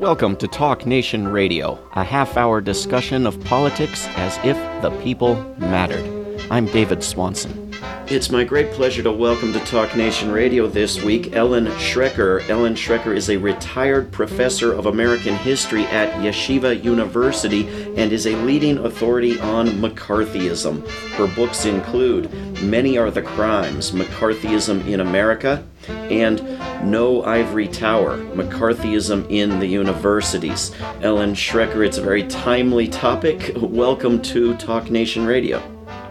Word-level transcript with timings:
Welcome 0.00 0.36
to 0.36 0.48
Talk 0.48 0.86
Nation 0.86 1.28
Radio, 1.28 1.78
a 1.92 2.02
half 2.02 2.38
hour 2.38 2.62
discussion 2.62 3.26
of 3.26 3.38
politics 3.44 4.06
as 4.16 4.34
if 4.38 4.56
the 4.80 4.88
people 5.02 5.34
mattered. 5.58 6.40
I'm 6.50 6.64
David 6.64 7.04
Swanson. 7.04 7.74
It's 8.06 8.30
my 8.30 8.44
great 8.44 8.72
pleasure 8.72 9.02
to 9.02 9.12
welcome 9.12 9.52
to 9.52 9.60
Talk 9.60 9.94
Nation 9.94 10.32
Radio 10.32 10.66
this 10.66 11.02
week 11.02 11.34
Ellen 11.36 11.66
Schrecker. 11.66 12.48
Ellen 12.48 12.74
Schrecker 12.74 13.14
is 13.14 13.28
a 13.28 13.36
retired 13.36 14.10
professor 14.10 14.72
of 14.72 14.86
American 14.86 15.34
history 15.34 15.84
at 15.84 16.14
Yeshiva 16.22 16.82
University 16.82 17.68
and 17.94 18.10
is 18.10 18.26
a 18.26 18.36
leading 18.36 18.78
authority 18.78 19.38
on 19.38 19.68
McCarthyism. 19.68 20.88
Her 21.10 21.26
books 21.36 21.66
include 21.66 22.32
Many 22.62 22.96
Are 22.96 23.10
the 23.10 23.20
Crimes 23.20 23.90
McCarthyism 23.90 24.86
in 24.86 25.00
America 25.00 25.62
and 26.10 26.42
No 26.90 27.22
Ivory 27.24 27.68
Tower 27.68 28.18
McCarthyism 28.34 29.26
in 29.30 29.58
the 29.58 29.66
Universities. 29.66 30.72
Ellen 31.02 31.34
Schrecker, 31.34 31.86
it's 31.86 31.98
a 31.98 32.02
very 32.02 32.26
timely 32.26 32.88
topic. 32.88 33.52
Welcome 33.56 34.20
to 34.22 34.56
Talk 34.56 34.90
Nation 34.90 35.26
Radio. 35.26 35.62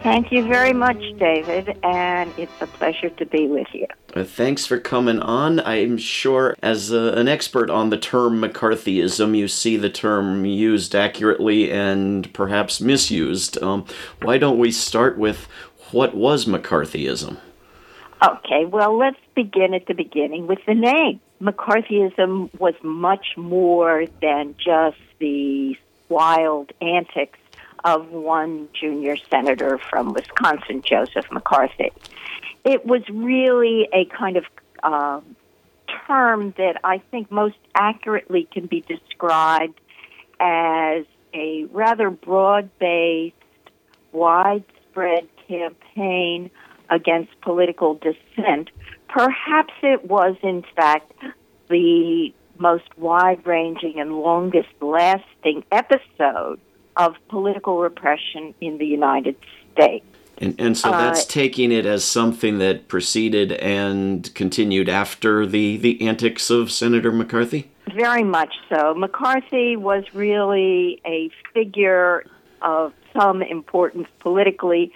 Thank 0.01 0.31
you 0.31 0.43
very 0.47 0.71
much, 0.71 1.01
David, 1.17 1.77
and 1.83 2.33
it's 2.37 2.61
a 2.61 2.67
pleasure 2.67 3.09
to 3.09 3.25
be 3.25 3.47
with 3.47 3.67
you. 3.73 3.85
Uh, 4.15 4.23
thanks 4.23 4.65
for 4.65 4.79
coming 4.79 5.19
on. 5.19 5.59
I'm 5.59 5.97
sure, 5.97 6.55
as 6.63 6.93
uh, 6.93 7.13
an 7.17 7.27
expert 7.27 7.69
on 7.69 7.89
the 7.89 7.97
term 7.97 8.41
McCarthyism, 8.41 9.35
you 9.35 9.49
see 9.49 9.75
the 9.75 9.89
term 9.89 10.45
used 10.45 10.95
accurately 10.95 11.69
and 11.69 12.33
perhaps 12.33 12.79
misused. 12.79 13.61
Um, 13.61 13.85
why 14.21 14.37
don't 14.37 14.57
we 14.57 14.71
start 14.71 15.17
with 15.17 15.49
what 15.91 16.15
was 16.15 16.45
McCarthyism? 16.45 17.37
Okay, 18.21 18.65
well, 18.65 18.97
let's 18.97 19.19
begin 19.33 19.73
at 19.73 19.85
the 19.85 19.93
beginning 19.93 20.45
with 20.45 20.59
the 20.65 20.73
name. 20.73 21.21
McCarthyism 21.41 22.53
was 22.59 22.73
much 22.83 23.37
more 23.37 24.05
than 24.21 24.55
just 24.57 24.97
the 25.19 25.77
wild 26.09 26.73
antics 26.81 27.39
of 27.85 28.09
one 28.11 28.67
junior 28.77 29.15
senator 29.29 29.77
from 29.77 30.11
Wisconsin, 30.11 30.81
Joseph 30.81 31.31
McCarthy. 31.31 31.91
It 32.65 32.85
was 32.85 33.03
really 33.09 33.87
a 33.93 34.03
kind 34.05 34.35
of 34.35 34.43
uh, 34.83 35.21
term 36.05 36.53
that 36.57 36.77
I 36.83 36.97
think 36.97 37.31
most 37.31 37.57
accurately 37.73 38.49
can 38.51 38.65
be 38.65 38.81
described 38.81 39.79
as 40.41 41.05
a 41.33 41.65
rather 41.71 42.09
broad 42.09 42.69
based, 42.79 43.35
widespread 44.11 45.29
campaign 45.47 46.51
against 46.89 47.39
political 47.41 47.95
dissent. 47.95 48.69
Perhaps 49.07 49.73
it 49.81 50.05
was, 50.05 50.35
in 50.43 50.63
fact, 50.75 51.11
the 51.69 52.33
most 52.57 52.97
wide 52.97 53.45
ranging 53.45 53.99
and 53.99 54.19
longest 54.19 54.69
lasting 54.81 55.63
episode 55.71 56.59
of 56.97 57.15
political 57.29 57.79
repression 57.79 58.53
in 58.59 58.77
the 58.77 58.85
United 58.85 59.35
States. 59.71 60.05
And, 60.39 60.55
and 60.59 60.77
so 60.77 60.91
that's 60.91 61.23
uh, 61.23 61.27
taking 61.27 61.71
it 61.71 61.85
as 61.85 62.03
something 62.03 62.59
that 62.59 62.87
preceded 62.87 63.51
and 63.53 64.33
continued 64.35 64.87
after 64.87 65.45
the, 65.45 65.77
the 65.77 66.07
antics 66.07 66.49
of 66.49 66.71
Senator 66.71 67.11
McCarthy? 67.11 67.71
Very 67.93 68.23
much 68.23 68.53
so. 68.69 68.93
McCarthy 68.93 69.75
was 69.75 70.03
really 70.13 71.01
a 71.05 71.29
figure 71.53 72.23
of 72.61 72.93
some 73.13 73.41
importance 73.41 74.07
politically 74.19 74.93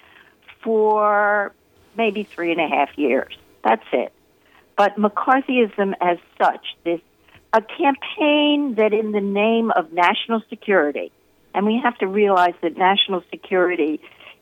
for 0.61 1.53
maybe 1.97 2.23
three 2.23 2.52
and 2.52 2.61
a 2.61 2.67
half 2.67 2.89
years. 2.97 3.38
That's 3.63 3.86
it. 3.91 4.13
But 4.77 4.97
McCarthyism 4.97 5.94
as 6.02 6.17
such, 6.41 6.66
this 6.83 6.99
a 7.53 7.61
campaign 7.61 8.75
that 8.75 8.94
in 8.94 9.11
the 9.11 9.22
name 9.22 9.72
of 9.72 9.94
national 9.94 10.41
security 10.49 11.11
and 11.53 11.66
we 11.66 11.80
have 11.83 11.97
to 11.99 12.08
realize 12.08 12.53
that 12.61 12.77
national 12.77 13.23
security 13.30 14.02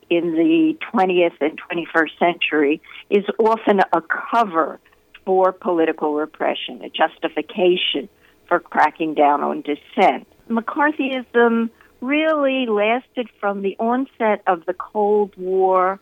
in 0.09 0.31
the 0.31 0.78
20th 0.94 1.35
and 1.40 1.59
21st 1.61 2.19
century 2.19 2.81
is 3.09 3.25
often 3.38 3.79
a 3.94 4.01
cover 4.01 4.79
for 5.25 5.51
political 5.51 6.16
repression, 6.16 6.81
a 6.84 6.90
justification 6.90 8.09
for 8.47 8.59
cracking 8.59 9.13
down 9.13 9.41
on 9.41 9.61
dissent. 9.61 10.28
McCarthyism 10.50 11.69
really 12.01 12.66
lasted 12.66 13.29
from 13.40 13.61
the 13.61 13.75
onset 13.79 14.41
of 14.47 14.66
the 14.66 14.73
Cold 14.73 15.34
War 15.38 16.00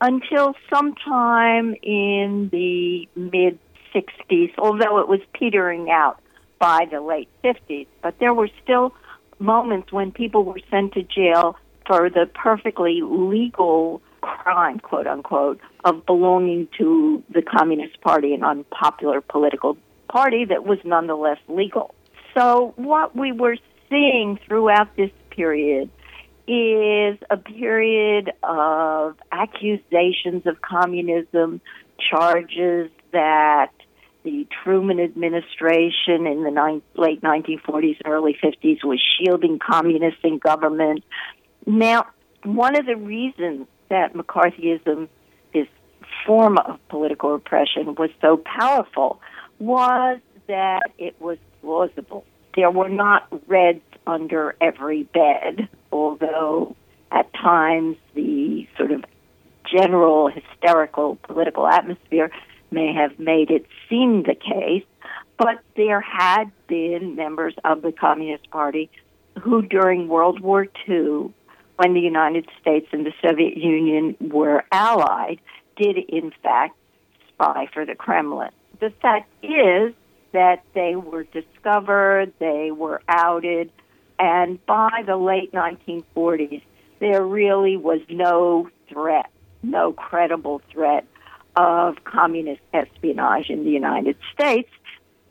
until 0.00 0.54
sometime 0.72 1.74
in 1.82 2.48
the 2.52 3.08
mid 3.14 3.58
60s, 3.94 4.52
although 4.58 4.98
it 5.00 5.08
was 5.08 5.20
petering 5.34 5.90
out 5.90 6.20
by 6.58 6.86
the 6.90 7.00
late 7.00 7.28
50s. 7.44 7.86
But 8.02 8.18
there 8.18 8.34
were 8.34 8.48
still 8.62 8.94
moments 9.38 9.92
when 9.92 10.12
people 10.12 10.44
were 10.44 10.60
sent 10.70 10.94
to 10.94 11.02
jail 11.02 11.56
for 11.86 12.08
the 12.08 12.26
perfectly 12.32 13.00
legal 13.02 14.00
crime, 14.20 14.78
quote 14.78 15.06
unquote, 15.06 15.60
of 15.84 16.04
belonging 16.06 16.68
to 16.78 17.22
the 17.32 17.42
Communist 17.42 18.00
Party, 18.00 18.34
an 18.34 18.44
unpopular 18.44 19.20
political 19.20 19.76
party 20.08 20.44
that 20.44 20.64
was 20.64 20.78
nonetheless 20.84 21.38
legal. 21.48 21.94
So, 22.34 22.74
what 22.76 23.16
we 23.16 23.32
were 23.32 23.56
seeing 23.88 24.38
throughout 24.46 24.94
this 24.96 25.10
period 25.30 25.90
is 26.50 27.16
a 27.30 27.36
period 27.36 28.32
of 28.42 29.16
accusations 29.30 30.46
of 30.46 30.60
communism, 30.60 31.60
charges 32.10 32.90
that 33.12 33.70
the 34.24 34.48
Truman 34.64 34.98
administration 34.98 36.26
in 36.26 36.42
the 36.42 36.50
ni- 36.50 36.82
late 37.00 37.22
1940s, 37.22 37.98
early 38.04 38.36
50s 38.42 38.82
was 38.82 39.00
shielding 39.00 39.60
communists 39.60 40.20
in 40.24 40.38
government. 40.38 41.04
Now, 41.66 42.06
one 42.42 42.76
of 42.76 42.84
the 42.84 42.96
reasons 42.96 43.68
that 43.88 44.14
McCarthyism, 44.14 45.08
this 45.54 45.68
form 46.26 46.58
of 46.58 46.80
political 46.88 47.30
repression, 47.30 47.94
was 47.94 48.10
so 48.20 48.36
powerful 48.38 49.20
was 49.60 50.18
that 50.48 50.80
it 50.98 51.14
was 51.20 51.38
plausible. 51.60 52.24
There 52.54 52.70
were 52.70 52.88
not 52.88 53.28
reds 53.46 53.82
under 54.06 54.56
every 54.60 55.04
bed, 55.04 55.68
although 55.92 56.76
at 57.12 57.32
times 57.34 57.96
the 58.14 58.66
sort 58.76 58.92
of 58.92 59.04
general 59.64 60.28
hysterical 60.28 61.16
political 61.22 61.66
atmosphere 61.66 62.30
may 62.70 62.92
have 62.92 63.18
made 63.18 63.50
it 63.50 63.66
seem 63.88 64.22
the 64.22 64.34
case, 64.34 64.84
but 65.38 65.60
there 65.76 66.00
had 66.00 66.50
been 66.66 67.16
members 67.16 67.54
of 67.64 67.82
the 67.82 67.92
Communist 67.92 68.50
Party 68.50 68.90
who, 69.40 69.62
during 69.62 70.08
World 70.08 70.40
War 70.40 70.66
II, 70.88 71.32
when 71.76 71.94
the 71.94 72.00
United 72.00 72.46
States 72.60 72.86
and 72.92 73.06
the 73.06 73.12
Soviet 73.22 73.56
Union 73.56 74.16
were 74.20 74.64
allied, 74.70 75.40
did 75.76 75.96
in 75.96 76.32
fact 76.42 76.76
spy 77.28 77.68
for 77.72 77.86
the 77.86 77.94
Kremlin. 77.94 78.50
The 78.80 78.90
fact 79.02 79.30
is 79.42 79.94
that 80.32 80.62
they 80.74 80.96
were 80.96 81.24
discovered, 81.24 82.32
they 82.38 82.70
were 82.70 83.02
outed, 83.08 83.70
and 84.18 84.64
by 84.66 85.02
the 85.06 85.16
late 85.16 85.52
1940s, 85.52 86.62
there 87.00 87.24
really 87.24 87.76
was 87.76 88.00
no 88.08 88.68
threat, 88.88 89.30
no 89.62 89.92
credible 89.92 90.60
threat 90.70 91.06
of 91.56 91.96
communist 92.04 92.60
espionage 92.72 93.48
in 93.48 93.64
the 93.64 93.70
United 93.70 94.16
States, 94.32 94.70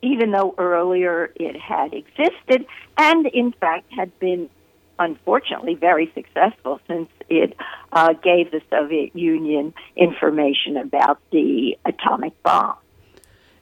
even 0.02 0.32
though 0.32 0.56
earlier 0.58 1.32
it 1.36 1.56
had 1.56 1.94
existed 1.94 2.66
and, 2.98 3.26
in 3.28 3.52
fact, 3.54 3.86
had 3.96 4.18
been 4.20 4.50
unfortunately 4.98 5.76
very 5.76 6.12
successful 6.14 6.80
since 6.88 7.10
it 7.30 7.56
uh, 7.94 8.14
gave 8.14 8.52
the 8.52 8.62
Soviet 8.70 9.16
Union 9.16 9.74
information 9.96 10.78
about 10.78 11.20
the 11.32 11.78
atomic 11.86 12.34
bomb. 12.44 12.76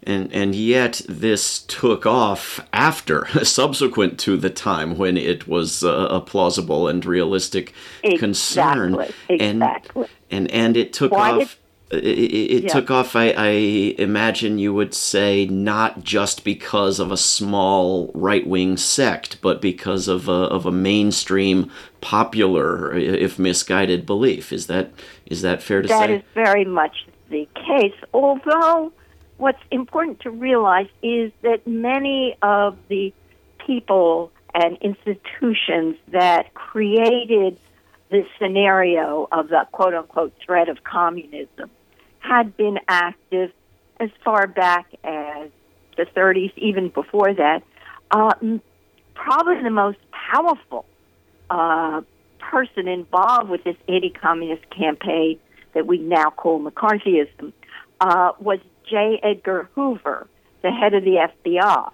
And, 0.07 0.31
and 0.31 0.55
yet 0.55 1.01
this 1.09 1.59
took 1.59 2.05
off 2.05 2.61
after, 2.71 3.27
subsequent 3.43 4.17
to 4.21 4.37
the 4.37 4.49
time 4.49 4.97
when 4.97 5.17
it 5.17 5.49
was 5.49 5.83
uh, 5.83 6.07
a 6.09 6.21
plausible 6.21 6.87
and 6.87 7.05
realistic 7.05 7.73
exactly, 8.03 8.17
concern. 8.17 9.05
Exactly. 9.27 10.07
And, 10.31 10.49
and, 10.49 10.51
and 10.51 10.77
it 10.77 10.93
took 10.93 11.11
Why 11.11 11.41
off 11.41 11.59
it, 11.89 12.03
it 12.03 12.63
yeah. 12.65 12.69
took 12.69 12.91
off 12.91 13.15
I, 13.15 13.29
I, 13.37 13.47
imagine 13.97 14.59
you 14.59 14.73
would 14.73 14.93
say 14.93 15.45
not 15.45 16.03
just 16.03 16.43
because 16.43 16.99
of 16.99 17.11
a 17.11 17.17
small 17.17 18.11
right-wing 18.13 18.75
sect 18.75 19.41
but 19.41 19.61
because 19.61 20.09
of 20.09 20.27
a, 20.27 20.31
of 20.31 20.65
a 20.65 20.71
mainstream 20.71 21.71
popular 22.01 22.93
if 22.93 23.39
misguided 23.39 24.05
belief 24.05 24.51
is 24.51 24.67
that 24.67 24.91
is 25.27 25.41
that 25.43 25.63
fair 25.63 25.81
to 25.81 25.87
that 25.87 25.99
say 25.99 26.07
that 26.07 26.13
is 26.13 26.23
very 26.33 26.65
much 26.65 27.07
the 27.29 27.47
case 27.55 27.95
although 28.13 28.91
what's 29.37 29.61
important 29.71 30.19
to 30.21 30.31
realize 30.31 30.87
is 31.01 31.31
that 31.41 31.65
many 31.67 32.37
of 32.41 32.77
the 32.89 33.13
people 33.65 34.31
and 34.53 34.77
institutions 34.77 35.95
that 36.09 36.53
created 36.53 37.59
the 38.09 38.25
scenario 38.39 39.27
of 39.31 39.49
the 39.49 39.67
quote 39.71 39.93
unquote 39.93 40.33
threat 40.43 40.69
of 40.69 40.83
communism 40.83 41.69
had 42.19 42.55
been 42.57 42.79
active 42.87 43.51
as 43.99 44.09
far 44.23 44.47
back 44.47 44.87
as 45.03 45.49
the 45.97 46.05
30s, 46.05 46.51
even 46.57 46.89
before 46.89 47.33
that. 47.33 47.63
Uh, 48.11 48.33
probably 49.13 49.61
the 49.63 49.69
most 49.69 49.97
powerful 50.11 50.85
uh, 51.49 52.01
person 52.39 52.87
involved 52.87 53.49
with 53.49 53.63
this 53.63 53.75
anti-communist 53.87 54.69
campaign 54.69 55.39
that 55.73 55.85
we 55.85 55.97
now 55.97 56.29
call 56.29 56.59
McCarthyism 56.59 57.51
uh, 57.99 58.31
was 58.39 58.59
J. 58.89 59.19
Edgar 59.21 59.69
Hoover, 59.75 60.27
the 60.61 60.71
head 60.71 60.93
of 60.93 61.03
the 61.03 61.29
FBI. 61.45 61.91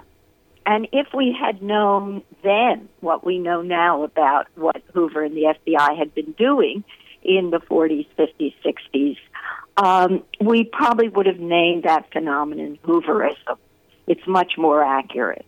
And 0.66 0.88
if 0.94 1.08
we 1.14 1.36
had 1.38 1.62
known 1.62 2.24
then 2.44 2.90
what 3.02 3.26
we 3.26 3.38
know 3.38 3.62
now 3.62 4.04
about 4.04 4.48
what 4.56 4.82
Hoover 4.94 5.24
and 5.24 5.36
the 5.36 5.56
FBI 5.66 5.98
had 5.98 6.14
been 6.14 6.32
doing 6.34 6.84
in 7.22 7.50
the 7.52 7.60
40s, 7.60 8.08
50s, 8.18 8.54
60s, 8.64 9.18
um, 9.76 10.24
we 10.40 10.64
probably 10.64 11.10
would 11.10 11.26
have 11.26 11.40
named 11.40 11.84
that 11.84 12.12
phenomenon 12.12 12.78
Hooverism. 12.84 13.58
It's 14.08 14.26
much 14.28 14.54
more 14.58 14.84
accurate. 14.84 15.46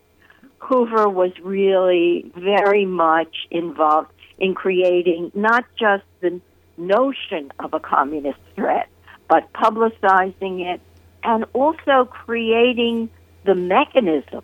Hoover 0.59 1.07
was 1.07 1.31
really 1.41 2.31
very 2.35 2.85
much 2.85 3.35
involved 3.51 4.11
in 4.39 4.55
creating 4.55 5.31
not 5.35 5.65
just 5.79 6.03
the 6.21 6.41
notion 6.77 7.51
of 7.59 7.73
a 7.73 7.79
communist 7.79 8.39
threat, 8.55 8.89
but 9.29 9.51
publicizing 9.53 10.73
it 10.73 10.81
and 11.25 11.45
also 11.53 12.05
creating 12.05 13.09
the 13.45 13.55
mechanism 13.55 14.43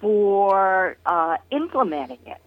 for 0.00 0.96
uh, 1.06 1.36
implementing 1.50 2.18
it. 2.26 2.40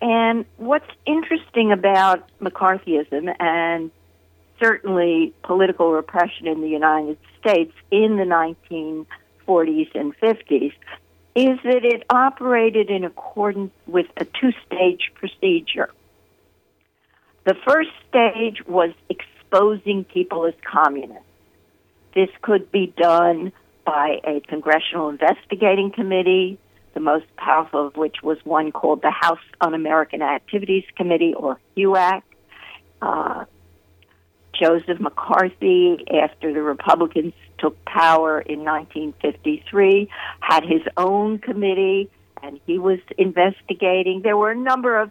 And 0.00 0.44
what's 0.56 0.88
interesting 1.04 1.72
about 1.72 2.28
McCarthyism 2.40 3.34
and 3.40 3.90
certainly 4.60 5.34
political 5.42 5.92
repression 5.92 6.46
in 6.46 6.60
the 6.60 6.68
United 6.68 7.18
States 7.40 7.72
in 7.90 8.16
the 8.16 8.24
1940s 8.24 9.94
and 9.94 10.16
50s 10.18 10.72
is 11.34 11.58
that 11.64 11.84
it 11.84 12.04
operated 12.10 12.90
in 12.90 13.04
accordance 13.04 13.72
with 13.86 14.06
a 14.16 14.24
two 14.24 14.52
stage 14.66 15.12
procedure. 15.14 15.90
The 17.44 17.54
first 17.66 17.90
stage 18.08 18.66
was 18.66 18.90
exposing 19.08 20.04
people 20.04 20.46
as 20.46 20.54
communists. 20.64 21.27
This 22.14 22.28
could 22.42 22.70
be 22.70 22.92
done 22.96 23.52
by 23.84 24.20
a 24.24 24.40
congressional 24.40 25.08
investigating 25.08 25.92
committee, 25.92 26.58
the 26.94 27.00
most 27.00 27.24
powerful 27.36 27.86
of 27.86 27.96
which 27.96 28.16
was 28.22 28.38
one 28.44 28.72
called 28.72 29.02
the 29.02 29.10
House 29.10 29.38
Un 29.60 29.74
American 29.74 30.22
Activities 30.22 30.84
Committee, 30.96 31.34
or 31.34 31.58
HUAC. 31.76 32.22
Uh, 33.00 33.44
Joseph 34.52 34.98
McCarthy, 34.98 36.04
after 36.20 36.52
the 36.52 36.62
Republicans 36.62 37.32
took 37.58 37.82
power 37.84 38.40
in 38.40 38.64
1953, 38.64 40.08
had 40.40 40.64
his 40.64 40.82
own 40.96 41.38
committee 41.38 42.10
and 42.42 42.60
he 42.66 42.78
was 42.78 42.98
investigating. 43.16 44.22
There 44.22 44.36
were 44.36 44.50
a 44.50 44.56
number 44.56 44.98
of 44.98 45.10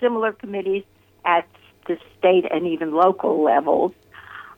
similar 0.00 0.32
committees 0.32 0.84
at 1.24 1.46
the 1.86 1.98
state 2.18 2.44
and 2.50 2.66
even 2.66 2.92
local 2.92 3.42
levels. 3.42 3.92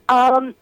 Um, 0.08 0.54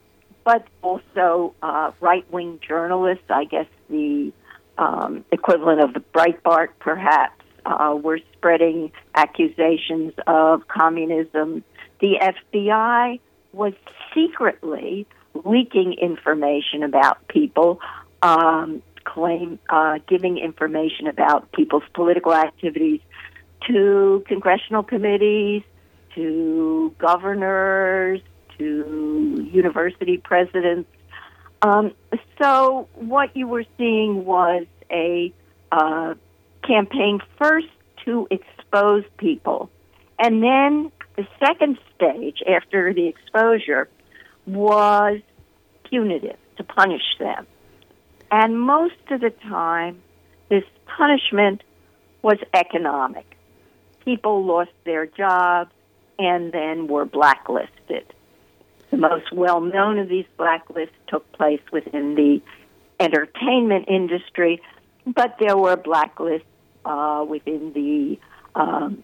but 0.45 0.67
also 0.83 1.55
uh, 1.63 1.93
right 2.01 2.31
wing 2.33 2.59
journalists, 2.67 3.25
I 3.29 3.45
guess 3.45 3.67
the 3.89 4.33
um, 4.79 5.25
equivalent 5.31 5.81
of 5.81 5.95
the 5.95 6.01
Breitbart, 6.01 6.69
perhaps, 6.81 7.43
uh, 7.65 7.97
were 8.01 8.19
spreading 8.35 8.93
accusations 9.15 10.13
of 10.27 10.67
communism. 10.69 11.63
The 12.01 12.33
FBI 12.51 13.21
was 13.53 13.75
secretly 14.15 15.07
leaking 15.45 15.95
information 15.95 16.83
about 16.83 17.27
people, 17.29 17.81
um, 18.23 18.83
claim 19.05 19.59
uh, 19.69 19.99
giving 20.09 20.39
information 20.39 21.07
about 21.07 21.53
people's 21.53 21.85
political 21.95 22.35
activities 22.35 23.01
to 23.69 24.25
congressional 24.27 24.83
committees, 24.83 25.63
to 26.15 26.95
governors, 26.99 28.21
to 28.63 29.49
university 29.53 30.19
presidents. 30.19 30.89
Um, 31.63 31.93
so 32.41 32.89
what 32.95 33.37
you 33.37 33.47
were 33.47 33.65
seeing 33.79 34.25
was 34.25 34.67
a 34.91 35.33
uh, 35.71 36.15
campaign 36.67 37.21
first 37.39 37.69
to 38.05 38.27
expose 38.31 39.05
people, 39.17 39.71
and 40.19 40.43
then 40.43 40.91
the 41.17 41.27
second 41.39 41.79
stage 41.95 42.43
after 42.49 42.93
the 42.93 43.07
exposure 43.07 43.89
was 44.47 45.21
punitive 45.89 46.39
to 46.57 46.65
punish 46.65 47.03
them. 47.19 47.47
And 48.31 48.61
most 48.61 48.95
of 49.11 49.21
the 49.21 49.31
time, 49.31 50.01
this 50.49 50.65
punishment 50.87 51.63
was 52.23 52.39
economic. 52.55 53.37
People 54.05 54.45
lost 54.45 54.71
their 54.85 55.07
jobs 55.07 55.71
and 56.19 56.53
then 56.53 56.87
were 56.87 57.05
blacklisted. 57.05 58.07
The 58.93 58.99
most 58.99 59.33
well 59.33 59.63
known 59.63 59.99
of 59.99 60.11
these 60.11 60.27
blacklists 60.39 60.91
took 61.09 61.31
place 61.33 61.63
within 61.73 62.15
the 62.15 62.43
entertainment 63.01 63.87
industry, 63.89 64.61
but 65.07 65.37
there 65.41 65.57
were 65.57 65.79
blacklists 65.79 66.45
uh, 66.85 67.25
within 67.27 67.73
the 67.73 68.19
um, 68.55 69.03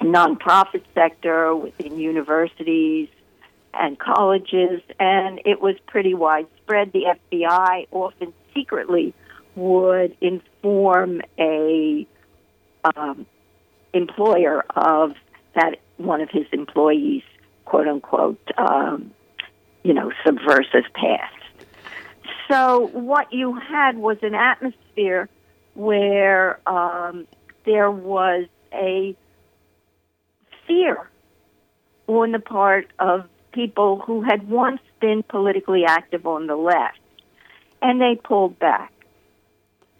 nonprofit 0.00 0.84
sector, 0.94 1.56
within 1.56 1.98
universities 1.98 3.08
and 3.74 3.98
colleges, 3.98 4.80
and 5.00 5.40
it 5.44 5.60
was 5.60 5.74
pretty 5.88 6.14
widespread. 6.14 6.92
The 6.92 7.16
FBI 7.34 7.88
often 7.90 8.32
secretly 8.54 9.12
would 9.56 10.16
inform 10.20 11.20
a 11.36 12.06
um, 12.94 13.26
employer 13.92 14.64
of 14.70 15.14
that 15.56 15.80
one 15.96 16.20
of 16.20 16.30
his 16.30 16.46
employees, 16.52 17.24
quote 17.64 17.88
unquote, 17.88 18.52
um, 18.56 19.10
you 19.86 19.94
know, 19.94 20.10
subversive 20.24 20.92
past. 20.94 21.32
So 22.50 22.88
what 22.92 23.32
you 23.32 23.54
had 23.54 23.96
was 23.96 24.16
an 24.22 24.34
atmosphere 24.34 25.28
where 25.74 26.58
um, 26.68 27.28
there 27.64 27.90
was 27.90 28.46
a 28.72 29.14
fear 30.66 31.08
on 32.08 32.32
the 32.32 32.40
part 32.40 32.88
of 32.98 33.28
people 33.52 34.00
who 34.04 34.22
had 34.22 34.48
once 34.48 34.80
been 35.00 35.22
politically 35.22 35.84
active 35.86 36.26
on 36.26 36.48
the 36.48 36.56
left, 36.56 36.98
and 37.80 38.00
they 38.00 38.16
pulled 38.16 38.58
back. 38.58 38.92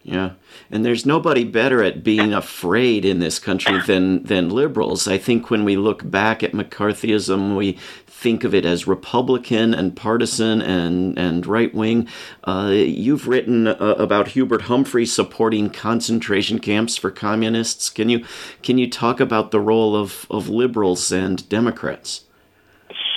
Yeah, 0.07 0.31
and 0.71 0.85
there's 0.85 1.05
nobody 1.05 1.43
better 1.43 1.83
at 1.83 2.01
being 2.01 2.33
afraid 2.33 3.03
in 3.03 3.19
this 3.19 3.39
country 3.39 3.81
than 3.85 4.23
than 4.23 4.49
liberals. 4.49 5.05
I 5.05 5.17
think 5.17 5.49
when 5.49 5.65
we 5.65 5.75
look 5.75 6.09
back 6.09 6.41
at 6.43 6.53
McCarthyism, 6.53 7.57
we 7.57 7.73
think 8.05 8.45
of 8.45 8.55
it 8.55 8.65
as 8.65 8.87
Republican 8.87 9.73
and 9.73 9.97
partisan 9.97 10.61
and 10.61 11.19
and 11.19 11.45
right 11.45 11.75
wing. 11.75 12.07
Uh, 12.45 12.71
you've 12.73 13.27
written 13.27 13.67
uh, 13.67 13.73
about 13.75 14.29
Hubert 14.29 14.61
Humphrey 14.61 15.05
supporting 15.05 15.69
concentration 15.69 16.59
camps 16.59 16.95
for 16.95 17.11
communists. 17.11 17.89
Can 17.89 18.07
you 18.07 18.23
can 18.63 18.77
you 18.77 18.89
talk 18.89 19.19
about 19.19 19.51
the 19.51 19.59
role 19.59 19.93
of 19.93 20.25
of 20.29 20.47
liberals 20.47 21.11
and 21.11 21.47
Democrats? 21.49 22.23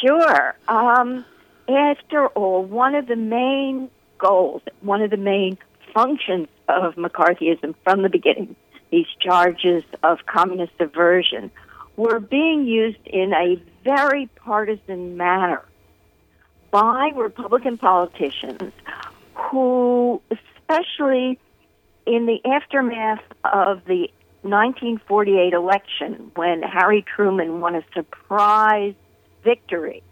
Sure. 0.03 0.57
Um, 0.67 1.25
after 1.69 2.27
all, 2.29 2.65
one 2.65 2.97
of 2.97 3.07
the 3.07 3.15
main 3.15 3.91
goals, 4.19 4.63
one 4.81 5.03
of 5.03 5.11
the 5.13 5.17
main 5.17 5.57
functions 5.95 6.49
of 6.71 6.95
McCarthyism 6.95 7.75
from 7.85 8.03
the 8.03 8.09
beginning, 8.09 8.57
these 8.91 9.07
charges 9.21 9.85
of 10.03 10.19
communist 10.27 10.73
subversion, 10.79 11.51
were 11.97 12.21
being 12.21 12.67
used 12.67 13.07
in 13.07 13.33
a 13.33 13.61
very 13.85 14.27
partisan 14.37 15.17
manner 15.17 15.63
by 16.71 17.11
Republican 17.15 17.79
politicians 17.79 18.73
who, 19.35 20.23
especially 20.31 21.39
in 22.07 22.27
the 22.27 22.41
aftermath 22.45 23.23
of 23.45 23.85
the 23.87 24.09
1948 24.43 25.53
election, 25.53 26.31
when 26.35 26.63
Harry 26.63 27.05
Truman 27.15 27.61
won 27.61 27.75
a 27.75 27.85
surprise 27.93 28.95
victory 29.45 30.03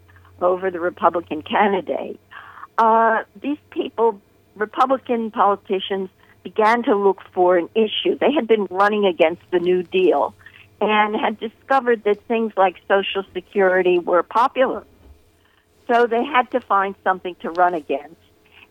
over 0.41 0.69
the 0.69 0.79
Republican 0.79 1.41
candidate, 1.41 2.19
uh, 2.77 3.23
these 3.41 3.57
people, 3.71 4.21
Republican 4.55 5.31
politicians, 5.31 6.09
began 6.43 6.83
to 6.83 6.95
look 6.95 7.21
for 7.33 7.57
an 7.57 7.69
issue. 7.75 8.17
They 8.17 8.31
had 8.33 8.47
been 8.47 8.65
running 8.69 9.05
against 9.05 9.41
the 9.51 9.59
New 9.59 9.83
Deal 9.83 10.33
and 10.81 11.15
had 11.15 11.39
discovered 11.39 12.03
that 12.05 12.21
things 12.27 12.53
like 12.55 12.75
Social 12.87 13.23
Security 13.33 13.99
were 13.99 14.23
popular. 14.23 14.85
So 15.87 16.07
they 16.07 16.23
had 16.23 16.51
to 16.51 16.61
find 16.61 16.95
something 17.03 17.35
to 17.41 17.49
run 17.51 17.73
against. 17.73 18.15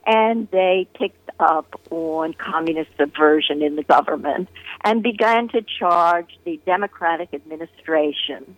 And 0.06 0.48
they 0.50 0.88
picked 0.94 1.30
up 1.38 1.78
on 1.90 2.32
communist 2.34 2.90
subversion 2.98 3.62
in 3.62 3.76
the 3.76 3.82
government 3.82 4.48
and 4.82 5.02
began 5.02 5.48
to 5.48 5.62
charge 5.62 6.38
the 6.44 6.58
Democratic 6.64 7.34
administration 7.34 8.56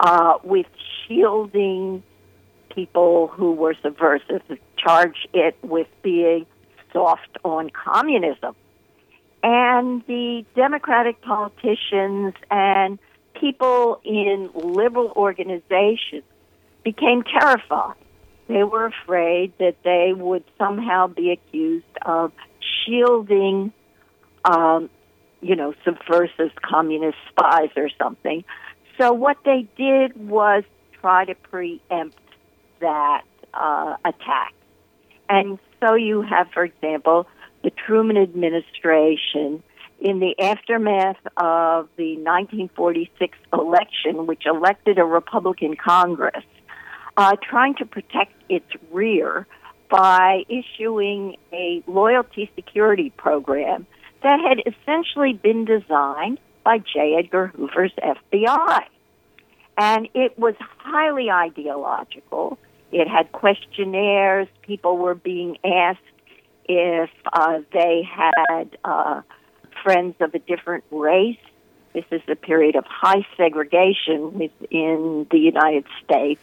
uh, 0.00 0.38
with 0.42 0.66
shielding 1.06 2.02
people 2.74 3.28
who 3.28 3.52
were 3.52 3.74
subversive, 3.82 4.42
charge 4.76 5.28
it 5.32 5.56
with 5.62 5.86
being 6.02 6.46
soft 6.92 7.38
on 7.44 7.70
communism. 7.70 8.54
And 9.42 10.02
the 10.06 10.44
Democratic 10.54 11.20
politicians 11.22 12.34
and 12.50 12.98
people 13.40 14.00
in 14.04 14.50
liberal 14.54 15.12
organizations 15.16 16.22
became 16.84 17.24
terrified. 17.24 17.96
They 18.48 18.64
were 18.64 18.86
afraid 18.86 19.52
that 19.58 19.76
they 19.82 20.12
would 20.14 20.44
somehow 20.58 21.06
be 21.08 21.30
accused 21.32 21.84
of 22.02 22.32
shielding, 22.84 23.72
um, 24.44 24.90
you 25.40 25.56
know, 25.56 25.74
subversive 25.84 26.52
communist 26.62 27.18
spies 27.30 27.70
or 27.76 27.88
something. 27.98 28.44
So 28.98 29.12
what 29.12 29.38
they 29.44 29.66
did 29.76 30.16
was 30.28 30.64
try 31.00 31.24
to 31.24 31.34
preempt 31.34 32.18
that 32.80 33.22
uh, 33.54 33.96
attack. 34.04 34.54
And 35.28 35.58
so 35.82 35.94
you 35.94 36.22
have, 36.22 36.48
for 36.54 36.64
example, 36.64 37.26
the 37.62 37.70
Truman 37.70 38.16
administration 38.16 39.62
in 40.00 40.18
the 40.18 40.34
aftermath 40.40 41.18
of 41.36 41.88
the 41.96 42.16
1946 42.16 43.38
election, 43.52 44.26
which 44.26 44.46
elected 44.46 44.98
a 44.98 45.04
Republican 45.04 45.76
Congress, 45.76 46.44
uh, 47.16 47.36
trying 47.42 47.74
to 47.76 47.86
protect 47.86 48.32
its 48.48 48.66
rear 48.90 49.46
by 49.90 50.44
issuing 50.48 51.36
a 51.52 51.82
loyalty 51.86 52.50
security 52.56 53.10
program 53.10 53.86
that 54.22 54.40
had 54.40 54.58
essentially 54.66 55.34
been 55.34 55.64
designed 55.64 56.38
by 56.64 56.78
J. 56.78 57.16
Edgar 57.18 57.48
Hoover's 57.48 57.92
FBI. 58.02 58.80
And 59.76 60.08
it 60.14 60.38
was 60.38 60.54
highly 60.78 61.30
ideological. 61.30 62.58
It 62.92 63.08
had 63.08 63.32
questionnaires. 63.32 64.48
People 64.62 64.98
were 64.98 65.14
being 65.14 65.56
asked 65.64 66.00
if 66.66 67.10
uh, 67.32 67.60
they 67.72 68.02
had 68.02 68.76
uh, 68.84 69.22
friends 69.82 70.14
of 70.20 70.34
a 70.34 70.38
different 70.38 70.84
race. 70.90 71.38
This 71.94 72.04
is 72.10 72.22
a 72.28 72.36
period 72.36 72.76
of 72.76 72.84
high 72.86 73.26
segregation 73.36 74.38
within 74.38 75.26
the 75.30 75.38
United 75.38 75.84
States, 76.02 76.42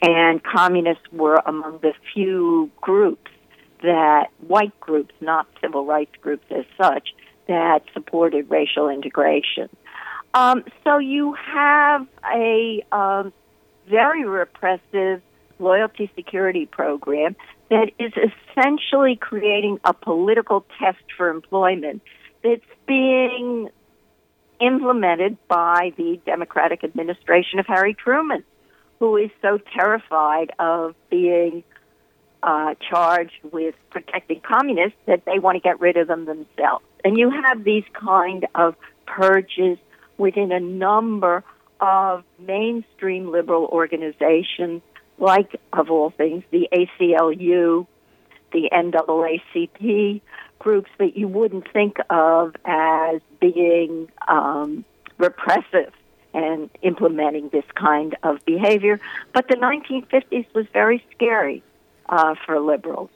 and 0.00 0.42
communists 0.42 1.06
were 1.12 1.40
among 1.46 1.78
the 1.78 1.92
few 2.12 2.70
groups 2.80 3.30
that, 3.82 4.28
white 4.46 4.78
groups, 4.80 5.14
not 5.20 5.46
civil 5.60 5.84
rights 5.84 6.12
groups 6.20 6.44
as 6.50 6.64
such, 6.80 7.14
that 7.48 7.82
supported 7.92 8.50
racial 8.50 8.88
integration. 8.88 9.68
Um, 10.34 10.64
so 10.84 10.98
you 10.98 11.34
have 11.34 12.06
a 12.34 12.84
um, 12.92 13.32
very 13.88 14.24
repressive 14.24 15.20
loyalty 15.62 16.10
security 16.14 16.66
program 16.66 17.36
that 17.70 17.90
is 17.98 18.12
essentially 18.12 19.16
creating 19.16 19.78
a 19.84 19.94
political 19.94 20.64
test 20.78 21.02
for 21.16 21.30
employment 21.30 22.02
that's 22.42 22.60
being 22.86 23.70
implemented 24.60 25.36
by 25.48 25.92
the 25.96 26.20
Democratic 26.26 26.84
administration 26.84 27.58
of 27.58 27.66
Harry 27.66 27.94
Truman, 27.94 28.44
who 28.98 29.16
is 29.16 29.30
so 29.40 29.58
terrified 29.74 30.52
of 30.58 30.94
being 31.10 31.64
uh, 32.42 32.74
charged 32.88 33.40
with 33.50 33.74
protecting 33.90 34.40
communists 34.40 34.98
that 35.06 35.24
they 35.24 35.38
want 35.38 35.56
to 35.56 35.60
get 35.60 35.80
rid 35.80 35.96
of 35.96 36.08
them 36.08 36.24
themselves. 36.24 36.84
And 37.04 37.16
you 37.16 37.30
have 37.30 37.64
these 37.64 37.84
kind 37.94 38.46
of 38.54 38.74
purges 39.06 39.78
within 40.18 40.52
a 40.52 40.60
number 40.60 41.44
of 41.80 42.24
mainstream 42.38 43.30
liberal 43.30 43.64
organizations, 43.66 44.82
like, 45.18 45.60
of 45.72 45.90
all 45.90 46.10
things, 46.10 46.44
the 46.50 46.68
ACLU, 46.72 47.86
the 48.52 48.68
NAACP, 48.72 50.20
groups 50.58 50.90
that 50.98 51.16
you 51.16 51.26
wouldn't 51.26 51.70
think 51.72 51.96
of 52.08 52.54
as 52.64 53.20
being 53.40 54.08
um, 54.28 54.84
repressive 55.18 55.92
and 56.34 56.70
implementing 56.82 57.48
this 57.48 57.64
kind 57.74 58.16
of 58.22 58.44
behavior. 58.44 59.00
But 59.32 59.48
the 59.48 59.56
1950s 59.56 60.46
was 60.54 60.66
very 60.72 61.04
scary 61.14 61.62
uh, 62.08 62.34
for 62.46 62.60
liberals. 62.60 63.10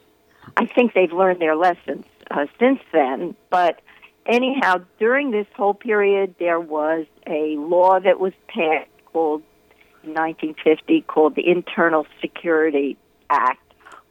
I 0.57 0.67
think 0.67 0.93
they've 0.95 1.13
learned 1.13 1.41
their 1.41 1.57
lessons 1.57 2.05
uh, 2.31 2.47
since 2.59 2.81
then, 2.93 3.37
but 3.51 3.81
anyhow, 4.27 4.83
during 4.99 5.31
this 5.31 5.47
whole 5.57 5.75
period, 5.75 6.35
there 6.39 6.61
was 6.61 7.07
a 7.27 7.57
law 7.57 7.99
that 8.01 8.21
was 8.21 8.33
passed 8.49 8.91
called 9.13 9.43
1950 10.15 11.03
called 11.03 11.35
the 11.35 11.49
Internal 11.49 12.07
Security 12.21 12.97
Act, 13.31 13.61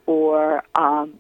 or 0.06 0.64
um, 0.76 1.20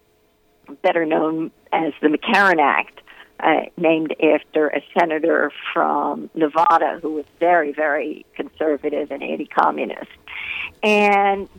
better 0.82 1.06
known 1.06 1.52
as 1.72 1.94
the 2.02 2.08
McCarran 2.08 2.60
Act, 2.60 3.02
uh, 3.40 3.62
named 3.78 4.16
after 4.22 4.68
a 4.68 4.82
senator 4.98 5.52
from 5.74 6.30
Nevada 6.36 7.00
who 7.02 7.14
was 7.14 7.26
very, 7.40 7.74
very 7.74 8.26
conservative 8.36 9.12
and 9.12 9.22
anti-communist. 9.22 10.12
And 10.82 11.50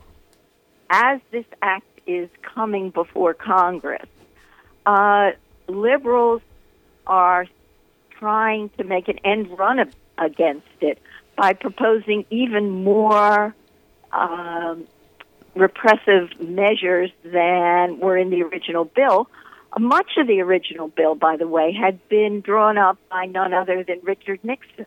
as 0.91 1.21
this 1.31 1.45
act 1.63 1.87
is 2.07 2.31
coming 2.43 2.91
before 2.91 3.35
Congress, 3.35 4.09
uh, 4.87 5.33
liberals 5.69 6.43
are 7.07 7.47
trying 8.19 8.71
to 8.79 8.85
make 8.85 9.09
an 9.09 9.19
end 9.25 9.59
run 9.59 9.93
against 10.19 10.67
it 10.81 10.99
by 11.37 11.53
proposing 11.53 12.25
even 12.31 12.71
more 12.85 13.55
um, 14.13 14.87
repressive 15.55 16.41
measures 16.41 17.11
than 17.25 17.99
were 17.99 18.17
in 18.17 18.31
the 18.31 18.43
original 18.43 18.85
bill. 18.85 19.29
Much 19.79 20.13
of 20.17 20.27
the 20.27 20.41
original 20.41 20.89
bill, 20.89 21.15
by 21.15 21.37
the 21.37 21.47
way, 21.47 21.73
had 21.73 22.09
been 22.09 22.41
drawn 22.41 22.79
up 22.79 22.99
by 23.11 23.27
none 23.27 23.53
other 23.53 23.85
than 23.85 24.01
Richard 24.03 24.41
Nixon, 24.43 24.87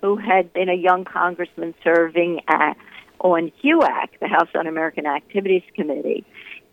who 0.00 0.16
had 0.16 0.52
been 0.52 0.68
a 0.68 0.74
young 0.74 1.04
congressman 1.04 1.74
serving 1.84 2.40
at, 2.48 2.76
on 3.20 3.52
HUAC, 3.62 4.18
the 4.20 4.26
House 4.26 4.48
Un-American 4.54 5.06
Activities 5.06 5.62
Committee, 5.74 6.24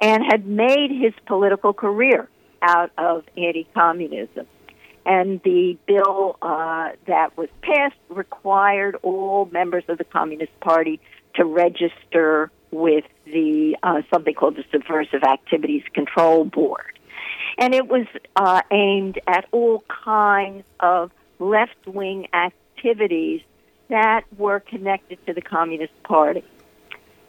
and 0.01 0.23
had 0.23 0.47
made 0.47 0.89
his 0.89 1.13
political 1.27 1.73
career 1.73 2.27
out 2.63 2.91
of 2.97 3.23
anti-communism 3.37 4.47
and 5.05 5.41
the 5.43 5.77
bill 5.85 6.37
uh, 6.41 6.89
that 7.07 7.37
was 7.37 7.49
passed 7.61 7.95
required 8.09 8.95
all 9.03 9.45
members 9.51 9.83
of 9.87 9.97
the 9.97 10.03
Communist 10.03 10.57
Party 10.59 10.99
to 11.35 11.45
register 11.45 12.51
with 12.71 13.05
the 13.25 13.77
uh, 13.83 14.01
something 14.11 14.33
called 14.33 14.55
the 14.55 14.65
Subversive 14.71 15.23
Activities 15.23 15.83
Control 15.93 16.45
Board, 16.45 16.99
and 17.57 17.73
it 17.73 17.87
was 17.87 18.07
uh, 18.35 18.61
aimed 18.71 19.19
at 19.27 19.45
all 19.51 19.83
kinds 19.87 20.63
of 20.79 21.11
left-wing 21.39 22.27
activities 22.33 23.41
that 23.89 24.23
were 24.37 24.59
connected 24.59 25.23
to 25.27 25.33
the 25.33 25.41
Communist 25.41 25.93
Party. 26.03 26.43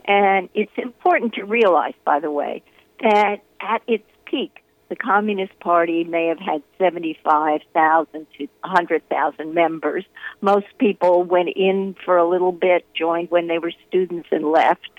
And 0.06 0.48
it's 0.54 0.72
important 0.76 1.34
to 1.34 1.44
realize, 1.44 1.94
by 2.04 2.20
the 2.20 2.30
way, 2.30 2.62
that 3.00 3.40
at 3.60 3.82
its 3.86 4.04
peak, 4.26 4.63
the 4.88 4.96
Communist 4.96 5.58
Party 5.60 6.04
may 6.04 6.26
have 6.26 6.38
had 6.38 6.62
75,000 6.78 8.26
to 8.38 8.48
100,000 8.60 9.54
members. 9.54 10.04
Most 10.40 10.66
people 10.78 11.24
went 11.24 11.50
in 11.56 11.96
for 12.04 12.16
a 12.16 12.28
little 12.28 12.52
bit, 12.52 12.86
joined 12.94 13.30
when 13.30 13.46
they 13.46 13.58
were 13.58 13.72
students, 13.88 14.28
and 14.30 14.44
left. 14.44 14.90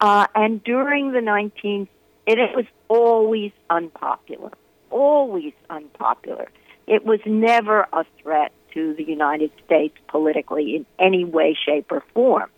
Uh, 0.00 0.26
and 0.34 0.62
during 0.62 1.12
the 1.12 1.20
19th, 1.20 1.88
it, 2.26 2.38
it 2.38 2.54
was 2.54 2.66
always 2.88 3.52
unpopular, 3.70 4.52
always 4.90 5.52
unpopular. 5.70 6.48
It 6.86 7.04
was 7.04 7.20
never 7.26 7.86
a 7.92 8.04
threat 8.22 8.52
to 8.74 8.94
the 8.94 9.04
United 9.04 9.50
States 9.64 9.96
politically 10.08 10.76
in 10.76 10.86
any 10.98 11.24
way, 11.24 11.56
shape, 11.66 11.90
or 11.90 12.04
form. 12.14 12.50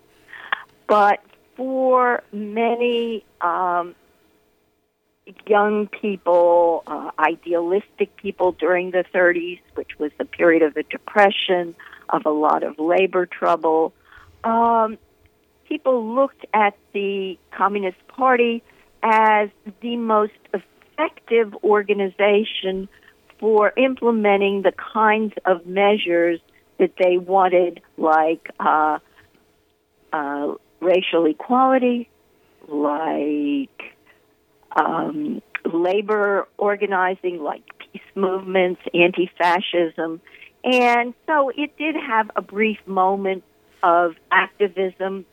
But 0.87 1.23
for 1.57 2.23
many 2.33 3.25
um, 3.41 3.95
young 5.47 5.89
people, 5.89 6.83
uh, 6.87 7.11
idealistic 7.19 8.17
people 8.17 8.53
during 8.53 8.91
the 8.91 9.05
30s, 9.15 9.61
which 9.75 9.99
was 9.99 10.11
the 10.19 10.25
period 10.25 10.63
of 10.63 10.75
the 10.75 10.83
Depression, 10.85 11.75
of 12.09 12.25
a 12.27 12.31
lot 12.31 12.63
of 12.63 12.79
labor 12.79 13.27
trouble. 13.27 13.93
Um, 14.45 14.99
people 15.69 16.15
looked 16.15 16.47
at 16.55 16.77
the 16.93 17.39
Communist 17.51 17.99
Party 18.09 18.63
as 19.03 19.51
the 19.81 19.97
most 19.97 20.33
effective 20.53 21.55
organization 21.63 22.89
for 23.39 23.73
implementing 23.77 24.63
the 24.63 24.73
kinds 24.73 25.35
of 25.45 25.67
measures 25.67 26.41
that 26.79 26.93
they 26.99 27.19
wanted, 27.19 27.81
like 27.97 28.51
uh, 28.59 28.99
uh, 30.13 30.55
racial 30.81 31.27
equality, 31.27 32.09
like 32.67 33.98
um, 34.79 35.43
labor 35.65 36.49
organizing 36.57 37.43
like 37.43 37.63
peace 37.79 38.03
movements, 38.15 38.81
anti 38.95 39.31
fascism. 39.39 40.21
And 40.65 41.15
so 41.27 41.51
it 41.51 41.77
did 41.79 41.95
have 41.95 42.31
a 42.37 42.43
brief 42.43 42.79
moment 42.87 43.45
of 43.83 44.15
activism. 44.31 45.25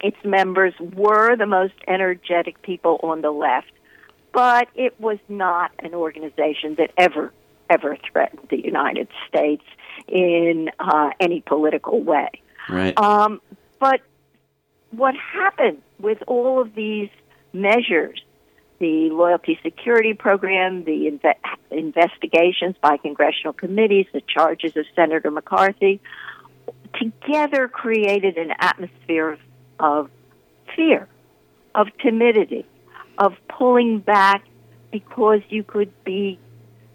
Its 0.00 0.16
members 0.24 0.74
were 0.80 1.36
the 1.36 1.46
most 1.46 1.74
energetic 1.86 2.62
people 2.62 3.00
on 3.02 3.22
the 3.22 3.30
left, 3.30 3.72
but 4.32 4.68
it 4.74 4.98
was 5.00 5.18
not 5.28 5.72
an 5.80 5.94
organization 5.94 6.76
that 6.76 6.92
ever 6.96 7.32
ever 7.70 7.98
threatened 8.10 8.46
the 8.50 8.62
United 8.64 9.08
States 9.28 9.64
in 10.06 10.70
uh, 10.78 11.10
any 11.20 11.42
political 11.42 12.02
way. 12.02 12.30
Right. 12.68 12.98
Um, 12.98 13.42
but 13.78 14.00
what 14.90 15.14
happened 15.14 15.82
with 15.98 16.18
all 16.26 16.60
of 16.60 16.74
these 16.74 17.10
measures, 17.52 18.22
the 18.78 19.10
loyalty 19.10 19.58
security 19.62 20.14
program, 20.14 20.84
the 20.84 21.10
inve- 21.10 21.34
investigations 21.70 22.76
by 22.80 22.96
congressional 22.96 23.52
committees, 23.52 24.06
the 24.12 24.20
charges 24.20 24.76
of 24.76 24.84
Senator 24.94 25.30
McCarthy, 25.30 26.00
together 26.94 27.68
created 27.68 28.36
an 28.36 28.52
atmosphere 28.58 29.30
of, 29.30 29.40
of 29.78 30.10
fear, 30.76 31.08
of 31.74 31.88
timidity, 31.98 32.66
of 33.16 33.34
pulling 33.48 33.98
back 33.98 34.44
because 34.90 35.40
you 35.48 35.64
could 35.64 35.92
be, 36.04 36.38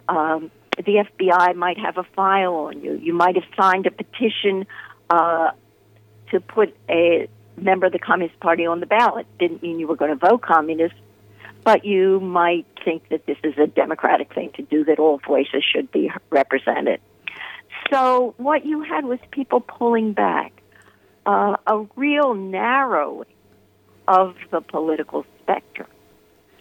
um, 0.07 0.51
the 0.77 1.05
FBI 1.19 1.55
might 1.55 1.77
have 1.77 1.97
a 1.97 2.03
file 2.15 2.55
on 2.55 2.81
you. 2.81 2.93
You 2.93 3.13
might 3.13 3.35
have 3.35 3.45
signed 3.57 3.85
a 3.85 3.91
petition 3.91 4.65
uh, 5.09 5.51
to 6.31 6.39
put 6.39 6.75
a 6.89 7.27
member 7.57 7.85
of 7.85 7.91
the 7.91 7.99
Communist 7.99 8.39
Party 8.39 8.65
on 8.65 8.79
the 8.79 8.85
ballot. 8.85 9.27
Didn't 9.37 9.61
mean 9.61 9.79
you 9.79 9.87
were 9.87 9.95
going 9.95 10.17
to 10.17 10.27
vote 10.27 10.41
communist, 10.41 10.95
but 11.63 11.85
you 11.85 12.19
might 12.19 12.65
think 12.83 13.09
that 13.09 13.25
this 13.25 13.37
is 13.43 13.57
a 13.57 13.67
democratic 13.67 14.33
thing 14.33 14.51
to 14.55 14.63
do, 14.63 14.83
that 14.85 14.99
all 14.99 15.19
voices 15.25 15.63
should 15.63 15.91
be 15.91 16.11
represented. 16.29 16.99
So 17.91 18.33
what 18.37 18.65
you 18.65 18.81
had 18.81 19.05
was 19.05 19.19
people 19.31 19.61
pulling 19.61 20.13
back, 20.13 20.53
uh, 21.25 21.55
a 21.67 21.85
real 21.95 22.33
narrowing 22.33 23.27
of 24.07 24.35
the 24.51 24.61
political 24.61 25.25
spectrum. 25.41 25.87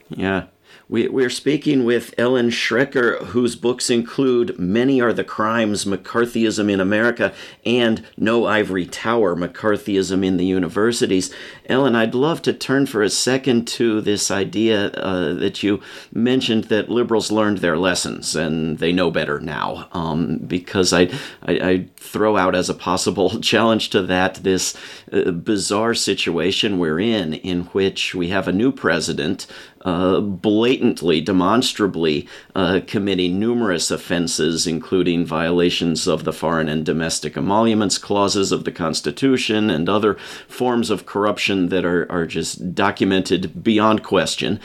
Yeah. 0.09 0.47
We, 0.89 1.09
we're 1.09 1.31
speaking 1.31 1.85
with 1.85 2.15
Ellen 2.19 2.51
Schrecker, 2.51 3.25
whose 3.27 3.57
books 3.57 3.89
include 3.89 4.59
Many 4.59 5.01
Are 5.01 5.13
the 5.13 5.25
Crimes 5.25 5.85
McCarthyism 5.85 6.71
in 6.71 6.81
America 6.81 7.33
and 7.65 8.05
No 8.17 8.47
Ivory 8.47 8.85
Tower 8.85 9.35
McCarthyism 9.35 10.25
in 10.25 10.37
the 10.37 10.45
Universities. 10.45 11.33
Ellen, 11.67 11.97
I'd 11.97 12.15
love 12.15 12.43
to 12.43 12.53
turn 12.53 12.87
for 12.87 13.03
a 13.03 13.09
second 13.09 13.67
to 13.69 14.01
this 14.03 14.31
idea 14.31 14.89
uh, 14.91 15.33
that 15.35 15.63
you 15.63 15.81
mentioned 16.13 16.65
that 16.65 16.91
liberals 16.91 17.33
learned 17.33 17.59
their 17.59 17.79
lessons 17.79 18.37
and 18.37 18.79
they 18.79 18.93
know 18.93 19.11
better 19.11 19.41
now. 19.41 19.89
Um, 19.93 20.39
because 20.39 20.93
I, 20.93 21.03
I, 21.43 21.53
I, 21.53 21.89
throw 21.97 22.37
out 22.37 22.55
as 22.55 22.69
a 22.69 22.75
possible 22.75 23.41
challenge 23.41 23.91
to 23.91 24.03
that 24.03 24.35
this 24.37 24.77
uh, 25.13 25.31
bizarre 25.31 25.95
situation 25.95 26.79
we're 26.79 27.01
in, 27.01 27.35
in 27.35 27.63
which 27.67 28.15
we 28.15 28.29
have 28.29 28.49
a 28.49 28.53
new 28.53 28.73
president 28.73 29.47
uh, 29.85 30.21
blatantly, 30.21 31.21
demonstrably 31.21 32.29
uh, 32.55 32.81
committing 32.87 33.39
numerous 33.39 33.91
offenses, 33.91 34.67
including 34.67 35.25
violations 35.27 36.07
of 36.07 36.25
the 36.25 36.33
foreign 36.33 36.69
and 36.69 36.85
domestic 36.85 37.37
emoluments 37.37 37.99
clauses 37.99 38.53
of 38.53 38.65
the 38.65 38.73
Constitution 38.73 39.71
and 39.71 39.89
other 39.89 40.15
forms 40.49 40.91
of 40.91 41.07
corruption 41.07 41.69
that 41.69 41.85
are, 41.85 42.11
are 42.11 42.27
just 42.27 42.75
documented 42.75 43.63
beyond 43.63 44.03
question. 44.03 44.61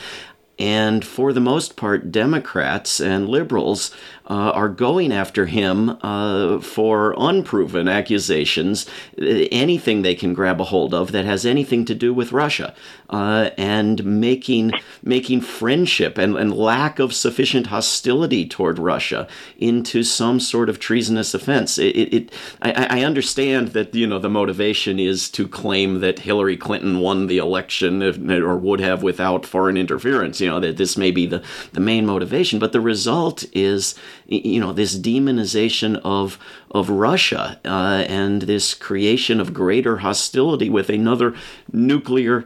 And 0.59 1.05
for 1.05 1.33
the 1.33 1.39
most 1.39 1.75
part, 1.75 2.11
Democrats 2.11 2.99
and 2.99 3.29
liberals 3.29 3.95
uh, 4.29 4.51
are 4.53 4.69
going 4.69 5.11
after 5.13 5.45
him 5.45 5.97
uh, 6.01 6.59
for 6.59 7.15
unproven 7.17 7.87
accusations, 7.87 8.85
anything 9.17 10.01
they 10.01 10.15
can 10.15 10.33
grab 10.33 10.59
a 10.59 10.65
hold 10.65 10.93
of 10.93 11.13
that 11.13 11.23
has 11.23 11.45
anything 11.45 11.85
to 11.85 11.95
do 11.95 12.13
with 12.13 12.33
Russia, 12.33 12.75
uh, 13.09 13.49
and 13.57 14.03
making 14.03 14.71
making 15.01 15.39
friendship 15.39 16.17
and, 16.17 16.35
and 16.35 16.53
lack 16.53 16.99
of 16.99 17.13
sufficient 17.13 17.67
hostility 17.67 18.45
toward 18.45 18.77
Russia 18.77 19.27
into 19.57 20.03
some 20.03 20.39
sort 20.39 20.67
of 20.67 20.79
treasonous 20.79 21.33
offense. 21.33 21.77
It, 21.77 21.95
it, 21.95 22.13
it 22.13 22.33
I, 22.61 22.99
I, 22.99 23.03
understand 23.03 23.69
that 23.69 23.95
you 23.95 24.05
know 24.05 24.19
the 24.19 24.29
motivation 24.29 24.99
is 24.99 25.29
to 25.31 25.47
claim 25.47 26.01
that 26.01 26.19
Hillary 26.19 26.57
Clinton 26.57 26.99
won 26.99 27.27
the 27.27 27.37
election 27.37 28.01
if, 28.01 28.17
or 28.17 28.57
would 28.57 28.81
have 28.81 29.03
without 29.03 29.45
foreign 29.45 29.77
interference. 29.77 30.41
You 30.41 30.49
know 30.49 30.59
that 30.59 30.75
this 30.75 30.97
may 30.97 31.11
be 31.11 31.25
the 31.25 31.41
the 31.71 31.79
main 31.79 32.05
motivation, 32.05 32.59
but 32.59 32.73
the 32.73 32.81
result 32.81 33.45
is 33.53 33.95
you 34.25 34.59
know 34.59 34.73
this 34.73 34.97
demonization 34.97 35.99
of 36.03 36.37
of 36.71 36.89
Russia 36.89 37.59
uh, 37.65 38.05
and 38.07 38.43
this 38.43 38.73
creation 38.73 39.39
of 39.39 39.53
greater 39.53 39.97
hostility 39.97 40.69
with 40.69 40.89
another 40.89 41.33
nuclear 41.71 42.45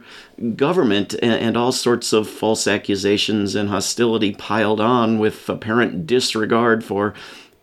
government 0.56 1.14
and, 1.14 1.34
and, 1.34 1.56
all 1.56 1.72
sorts 1.72 2.12
of 2.12 2.28
false 2.28 2.66
accusations 2.66 3.54
and 3.54 3.68
hostility 3.68 4.32
piled 4.32 4.80
on 4.80 5.18
with 5.18 5.48
apparent 5.48 6.06
disregard 6.06 6.82
for 6.84 7.14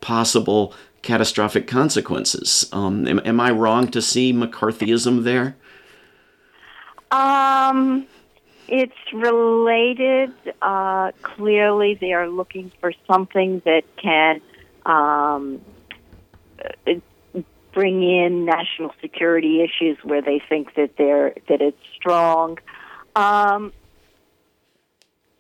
possible 0.02 0.74
catastrophic 1.02 1.68
consequences. 1.68 2.70
Um, 2.72 3.08
am, 3.08 3.20
am 3.26 3.40
I 3.40 3.52
wrong 3.52 3.88
to 3.90 4.02
see 4.02 4.34
McCarthyism 4.34 5.24
there? 5.24 5.56
Um, 7.12 8.08
it's 8.72 9.14
related. 9.14 10.32
Uh, 10.62 11.12
clearly, 11.22 11.98
they 12.00 12.14
are 12.14 12.30
looking 12.30 12.72
for 12.80 12.94
something 13.08 13.62
that 13.66 13.84
can 13.98 14.42
um, 14.86 15.62
bring 17.74 18.04
in 18.04 18.46
national 18.46 18.94
security 19.02 19.62
issues 19.62 19.98
where 20.04 20.22
they 20.22 20.42
think 20.50 20.76
that 20.76 20.92
they're 20.98 21.34
that 21.48 21.62
it's 21.62 21.82
strong. 21.96 22.58
Um, 23.16 23.74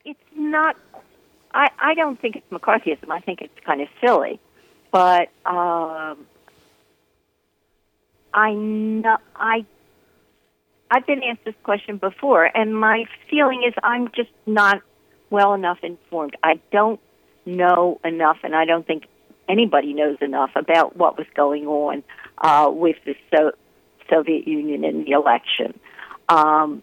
it's 0.05 0.19
not. 0.35 0.75
I, 1.53 1.69
I 1.79 1.93
don't 1.95 2.19
think 2.19 2.35
it's 2.35 2.49
McCarthyism. 2.51 3.09
I 3.09 3.19
think 3.19 3.41
it's 3.41 3.59
kind 3.65 3.81
of 3.81 3.87
silly, 4.03 4.39
but 4.91 5.29
um, 5.45 6.25
I 8.33 8.53
know 8.53 9.17
I 9.35 9.65
I've 10.91 11.05
been 11.05 11.21
asked 11.23 11.45
this 11.45 11.55
question 11.63 11.97
before, 11.97 12.45
and 12.45 12.75
my 12.75 13.05
feeling 13.29 13.63
is 13.67 13.73
I'm 13.83 14.09
just 14.15 14.31
not 14.45 14.81
well 15.29 15.53
enough 15.53 15.79
informed. 15.83 16.35
I 16.41 16.59
don't 16.71 16.99
know 17.45 17.99
enough, 18.03 18.37
and 18.43 18.55
I 18.55 18.65
don't 18.65 18.85
think 18.85 19.03
anybody 19.47 19.93
knows 19.93 20.17
enough 20.21 20.51
about 20.55 20.97
what 20.97 21.17
was 21.17 21.27
going 21.35 21.67
on 21.67 22.03
uh, 22.39 22.69
with 22.71 22.97
the 23.05 23.15
so- 23.31 23.51
Soviet 24.09 24.47
Union 24.47 24.83
in 24.83 25.03
the 25.03 25.11
election. 25.11 25.79
Um, 26.27 26.81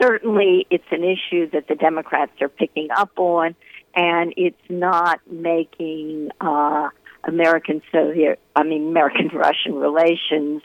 certainly, 0.00 0.66
it's 0.70 0.84
an 0.90 1.04
issue 1.04 1.50
that 1.50 1.68
the 1.68 1.74
Democrats 1.74 2.32
are 2.40 2.48
picking 2.48 2.88
up 2.90 3.12
on, 3.16 3.54
and 3.94 4.34
it's 4.36 4.56
not 4.68 5.20
making 5.30 6.30
uh, 6.40 6.90
American 7.24 7.82
Soviet, 7.90 8.38
I 8.54 8.62
mean 8.62 8.88
American 8.88 9.28
Russian 9.28 9.74
relations 9.74 10.62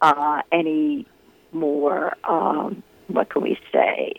uh, 0.00 0.42
any 0.52 1.06
more, 1.52 2.16
um, 2.24 2.82
what 3.08 3.30
can 3.30 3.42
we 3.42 3.58
say, 3.72 4.14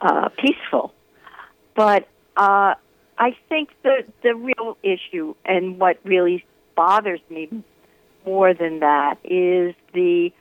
uh, 0.00 0.28
peaceful. 0.30 0.92
But 1.74 2.08
uh, 2.36 2.74
I 3.18 3.36
think 3.48 3.70
the 3.82 4.04
the 4.22 4.34
real 4.34 4.76
issue 4.82 5.34
and 5.44 5.78
what 5.78 5.98
really 6.04 6.44
bothers 6.74 7.20
me 7.30 7.48
more 8.24 8.54
than 8.54 8.80
that 8.80 9.18
is 9.24 9.74
the 9.92 10.32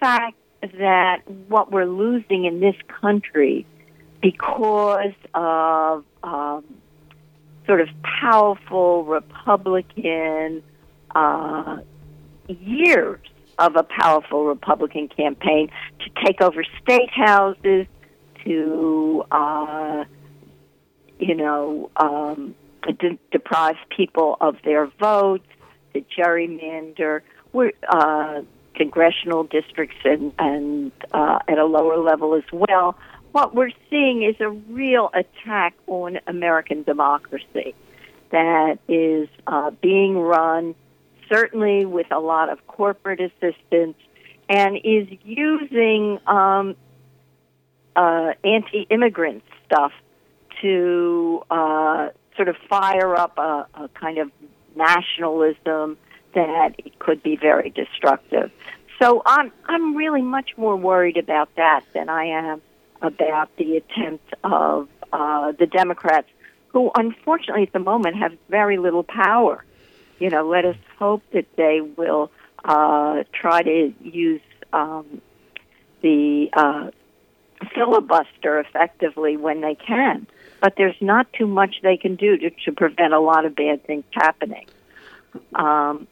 fact 0.00 0.36
that 0.62 1.22
what 1.48 1.70
we're 1.70 1.86
losing 1.86 2.44
in 2.44 2.60
this 2.60 2.76
country 3.00 3.66
because 4.20 5.14
of 5.34 6.04
um, 6.22 6.64
sort 7.66 7.80
of 7.80 7.88
powerful 8.02 9.04
Republican 9.04 10.62
uh, 11.14 11.78
years 12.48 13.20
of 13.58 13.76
a 13.76 13.82
powerful 13.82 14.44
Republican 14.44 15.08
campaign 15.08 15.70
to 16.00 16.24
take 16.24 16.40
over 16.40 16.64
state 16.82 17.10
houses, 17.10 17.86
to 18.44 19.24
uh, 19.30 20.04
you 21.18 21.34
know 21.34 21.90
um, 21.96 22.54
de- 22.98 23.18
deprive 23.32 23.76
people 23.94 24.36
of 24.40 24.56
their 24.64 24.86
votes, 24.98 25.46
to 25.94 26.04
gerrymander 26.16 27.22
uh, 27.88 28.42
congressional 28.74 29.44
districts 29.44 29.96
and, 30.04 30.32
and 30.38 30.92
uh, 31.12 31.38
at 31.48 31.58
a 31.58 31.64
lower 31.64 31.96
level 31.96 32.34
as 32.34 32.44
well. 32.52 32.96
What 33.32 33.54
we're 33.54 33.70
seeing 33.90 34.22
is 34.22 34.36
a 34.40 34.50
real 34.50 35.10
attack 35.14 35.74
on 35.86 36.18
American 36.26 36.82
democracy 36.82 37.74
that 38.30 38.78
is 38.88 39.28
uh, 39.46 39.70
being 39.82 40.18
run 40.18 40.74
certainly 41.28 41.84
with 41.84 42.06
a 42.10 42.18
lot 42.20 42.50
of 42.50 42.66
corporate 42.66 43.20
assistance, 43.20 43.96
and 44.48 44.76
is 44.76 45.08
using 45.24 46.18
um, 46.26 46.76
uh, 47.96 48.32
anti-immigrant 48.44 49.42
stuff 49.64 49.92
to 50.62 51.42
uh, 51.50 52.08
sort 52.36 52.48
of 52.48 52.56
fire 52.68 53.16
up 53.16 53.38
a, 53.38 53.66
a 53.74 53.88
kind 53.94 54.18
of 54.18 54.30
nationalism 54.74 55.96
that 56.34 56.74
could 56.98 57.22
be 57.22 57.36
very 57.36 57.70
destructive. 57.70 58.50
So 59.00 59.22
I'm 59.26 59.52
I'm 59.66 59.96
really 59.96 60.22
much 60.22 60.50
more 60.56 60.76
worried 60.76 61.16
about 61.16 61.54
that 61.56 61.82
than 61.92 62.08
I 62.08 62.26
am 62.26 62.62
about 63.02 63.54
the 63.56 63.76
attempt 63.76 64.32
of 64.42 64.88
uh, 65.12 65.52
the 65.52 65.66
Democrats 65.66 66.28
who 66.68 66.90
unfortunately 66.94 67.62
at 67.62 67.72
the 67.72 67.78
moment 67.78 68.16
have 68.16 68.32
very 68.48 68.78
little 68.78 69.02
power. 69.02 69.64
You 70.18 70.30
know, 70.30 70.48
let 70.48 70.64
us 70.64 70.76
hope 70.98 71.22
that 71.32 71.46
they 71.56 71.80
will 71.80 72.30
uh, 72.64 73.24
try 73.32 73.62
to 73.62 73.92
use 74.02 74.40
um, 74.72 75.20
the 76.02 76.48
uh, 76.52 76.90
filibuster 77.74 78.60
effectively 78.60 79.36
when 79.36 79.60
they 79.60 79.74
can. 79.74 80.26
But 80.60 80.74
there's 80.76 80.96
not 81.00 81.32
too 81.32 81.46
much 81.46 81.76
they 81.82 81.96
can 81.96 82.16
do 82.16 82.36
to, 82.38 82.50
to 82.64 82.72
prevent 82.72 83.12
a 83.12 83.20
lot 83.20 83.44
of 83.44 83.54
bad 83.54 83.84
things 83.86 84.04
happening. 84.12 84.66
Um, 85.54 86.08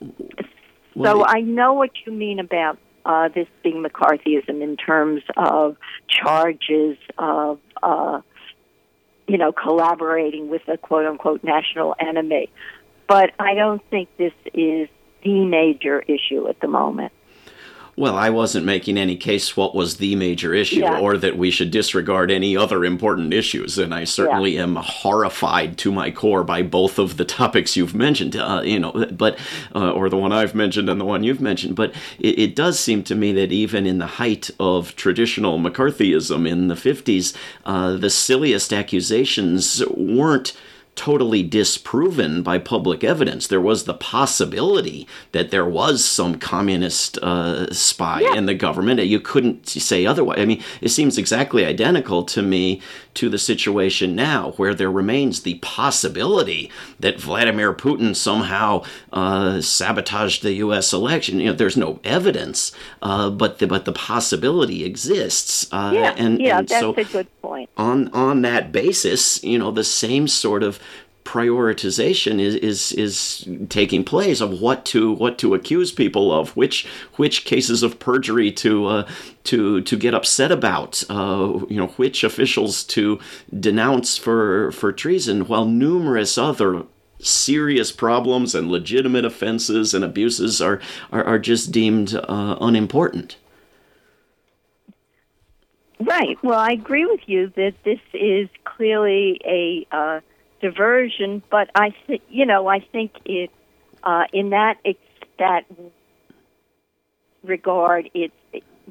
so 1.02 1.24
I 1.26 1.40
know 1.40 1.72
what 1.72 1.90
you 2.04 2.12
mean 2.12 2.38
about 2.38 2.78
uh, 3.04 3.28
this 3.28 3.48
being 3.62 3.82
McCarthyism 3.82 4.62
in 4.62 4.76
terms 4.76 5.22
of 5.36 5.76
charges 6.08 6.96
of, 7.18 7.58
uh, 7.82 8.20
you 9.26 9.38
know, 9.38 9.52
collaborating 9.52 10.48
with 10.48 10.62
a 10.68 10.76
quote 10.76 11.06
unquote 11.06 11.42
national 11.42 11.96
enemy. 11.98 12.50
But 13.06 13.32
I 13.38 13.54
don't 13.54 13.82
think 13.90 14.08
this 14.16 14.32
is 14.52 14.88
the 15.22 15.44
major 15.44 16.00
issue 16.00 16.48
at 16.48 16.60
the 16.60 16.68
moment. 16.68 17.12
Well, 17.96 18.16
I 18.16 18.30
wasn't 18.30 18.66
making 18.66 18.98
any 18.98 19.16
case 19.16 19.56
what 19.56 19.72
was 19.72 19.98
the 19.98 20.16
major 20.16 20.52
issue 20.52 20.80
Yeah. 20.80 20.98
or 20.98 21.16
that 21.16 21.38
we 21.38 21.52
should 21.52 21.70
disregard 21.70 22.28
any 22.28 22.56
other 22.56 22.84
important 22.84 23.32
issues. 23.32 23.78
And 23.78 23.94
I 23.94 24.02
certainly 24.02 24.58
am 24.58 24.74
horrified 24.74 25.78
to 25.78 25.92
my 25.92 26.10
core 26.10 26.42
by 26.42 26.62
both 26.62 26.98
of 26.98 27.18
the 27.18 27.24
topics 27.24 27.76
you've 27.76 27.94
mentioned, 27.94 28.34
uh, 28.34 28.62
you 28.64 28.80
know, 28.80 28.90
but, 29.12 29.38
uh, 29.76 29.92
or 29.92 30.08
the 30.08 30.16
one 30.16 30.32
I've 30.32 30.56
mentioned 30.56 30.88
and 30.88 31.00
the 31.00 31.04
one 31.04 31.22
you've 31.22 31.40
mentioned. 31.40 31.76
But 31.76 31.94
it, 32.18 32.36
it 32.38 32.56
does 32.56 32.80
seem 32.80 33.04
to 33.04 33.14
me 33.14 33.32
that 33.34 33.52
even 33.52 33.86
in 33.86 33.98
the 33.98 34.06
height 34.06 34.50
of 34.58 34.96
traditional 34.96 35.60
McCarthyism 35.60 36.48
in 36.48 36.66
the 36.66 36.74
50s, 36.74 37.32
uh, 37.64 37.92
the 37.96 38.10
silliest 38.10 38.72
accusations 38.72 39.84
weren't 39.96 40.52
totally 40.96 41.42
disproven 41.42 42.42
by 42.42 42.58
public 42.58 43.02
evidence. 43.02 43.46
There 43.46 43.60
was 43.60 43.84
the 43.84 43.94
possibility 43.94 45.06
that 45.32 45.50
there 45.50 45.64
was 45.66 46.04
some 46.04 46.36
communist 46.38 47.18
uh, 47.18 47.72
spy 47.72 48.20
Yeah. 48.20 48.34
in 48.36 48.46
the 48.46 48.54
government. 48.54 49.00
You 49.00 49.20
couldn't 49.20 49.68
say 49.68 50.06
otherwise. 50.06 50.38
I 50.38 50.44
mean, 50.44 50.62
it 50.80 50.90
seems 50.90 51.18
exactly 51.18 51.64
identical 51.64 52.22
to 52.24 52.42
me 52.42 52.80
to 53.14 53.28
the 53.28 53.38
situation 53.38 54.14
now, 54.14 54.52
where 54.56 54.74
there 54.74 54.90
remains 54.90 55.42
the 55.42 55.54
possibility 55.56 56.70
that 57.00 57.20
Vladimir 57.20 57.72
Putin 57.72 58.14
somehow 58.14 58.82
uh, 59.12 59.60
sabotaged 59.60 60.42
the 60.42 60.54
U.S. 60.54 60.92
election. 60.92 61.40
You 61.40 61.46
know, 61.46 61.52
there's 61.52 61.76
no 61.76 62.00
evidence, 62.04 62.72
uh, 63.02 63.30
but 63.30 63.58
the 63.58 63.66
but 63.66 63.84
the 63.84 63.92
possibility 63.92 64.84
exists. 64.84 65.66
Uh, 65.72 65.92
Yeah, 65.94 66.14
and, 66.16 66.40
yeah, 66.40 66.58
and 66.58 66.68
that's 66.68 66.80
so 66.80 66.94
a 66.94 67.04
good 67.04 67.28
point. 67.40 67.70
on 67.76 68.08
on 68.12 68.42
that 68.42 68.72
basis, 68.72 69.42
you 69.44 69.58
know, 69.58 69.70
the 69.70 69.84
same 69.84 70.26
sort 70.28 70.62
of 70.62 70.78
prioritization 71.24 72.38
is 72.38 72.54
is 72.56 72.92
is 72.92 73.48
taking 73.68 74.04
place 74.04 74.40
of 74.40 74.60
what 74.60 74.84
to 74.84 75.12
what 75.12 75.38
to 75.38 75.54
accuse 75.54 75.90
people 75.90 76.32
of, 76.32 76.56
which 76.56 76.86
which 77.14 77.44
cases 77.44 77.82
of 77.82 77.98
perjury 77.98 78.52
to 78.52 78.86
uh, 78.86 79.08
to 79.44 79.80
to 79.82 79.96
get 79.96 80.14
upset 80.14 80.52
about, 80.52 81.02
uh, 81.08 81.58
you 81.68 81.76
know, 81.76 81.88
which 81.96 82.24
officials 82.24 82.84
to 82.84 83.18
denounce 83.58 84.16
for 84.16 84.70
for 84.72 84.92
treason, 84.92 85.46
while 85.46 85.64
numerous 85.64 86.36
other 86.36 86.84
serious 87.18 87.90
problems 87.90 88.54
and 88.54 88.70
legitimate 88.70 89.24
offenses 89.24 89.94
and 89.94 90.04
abuses 90.04 90.60
are 90.60 90.80
are, 91.10 91.24
are 91.24 91.38
just 91.38 91.72
deemed 91.72 92.14
uh, 92.14 92.56
unimportant. 92.60 93.36
Right. 96.00 96.36
Well, 96.42 96.58
I 96.58 96.72
agree 96.72 97.06
with 97.06 97.20
you 97.26 97.50
that 97.56 97.74
this 97.84 98.00
is 98.12 98.48
clearly 98.64 99.40
a 99.44 99.86
uh, 99.90 100.20
diversion, 100.64 101.42
but 101.50 101.68
I 101.74 101.94
think 102.06 102.22
you 102.30 102.46
know 102.46 102.66
I 102.66 102.80
think 102.80 103.12
it 103.26 103.50
uh, 104.02 104.24
in 104.32 104.50
that 104.50 104.78
ex- 104.82 104.98
that 105.38 105.66
regard 107.42 108.08
it's 108.14 108.34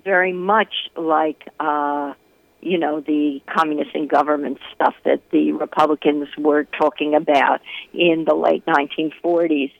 very 0.03 0.33
much 0.33 0.73
like 0.95 1.47
uh, 1.59 2.13
you 2.61 2.77
know 2.77 2.99
the 2.99 3.41
communist 3.47 3.95
and 3.95 4.07
government 4.07 4.59
stuff 4.75 4.93
that 5.03 5.21
the 5.31 5.53
Republicans 5.53 6.27
were 6.37 6.65
talking 6.65 7.15
about 7.15 7.61
in 7.91 8.23
the 8.27 8.35
late 8.35 8.63
1940s. 8.67 9.71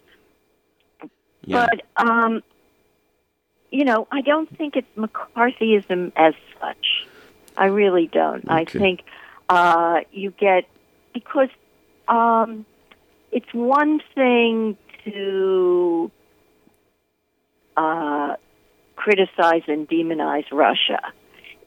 Yeah. 1.46 1.68
But 1.68 2.08
um, 2.08 2.42
you 3.70 3.86
know, 3.86 4.08
I 4.12 4.22
don't 4.22 4.50
think 4.58 4.76
it's 4.76 4.88
McCarthyism 4.98 6.14
as 6.16 6.34
such. 6.60 7.08
I 7.56 7.66
really 7.66 8.08
don't. 8.08 8.50
I 8.50 8.66
think 8.66 9.04
uh, 9.48 10.00
you 10.12 10.32
get 10.32 10.66
because 11.14 11.50
um, 12.08 12.66
it's 13.32 13.52
one 13.54 14.00
thing 14.16 14.78
to 15.06 16.12
uh, 17.76 18.36
criticize 18.96 19.64
and 19.68 19.88
demonize 19.88 20.46
Russia. 20.52 21.02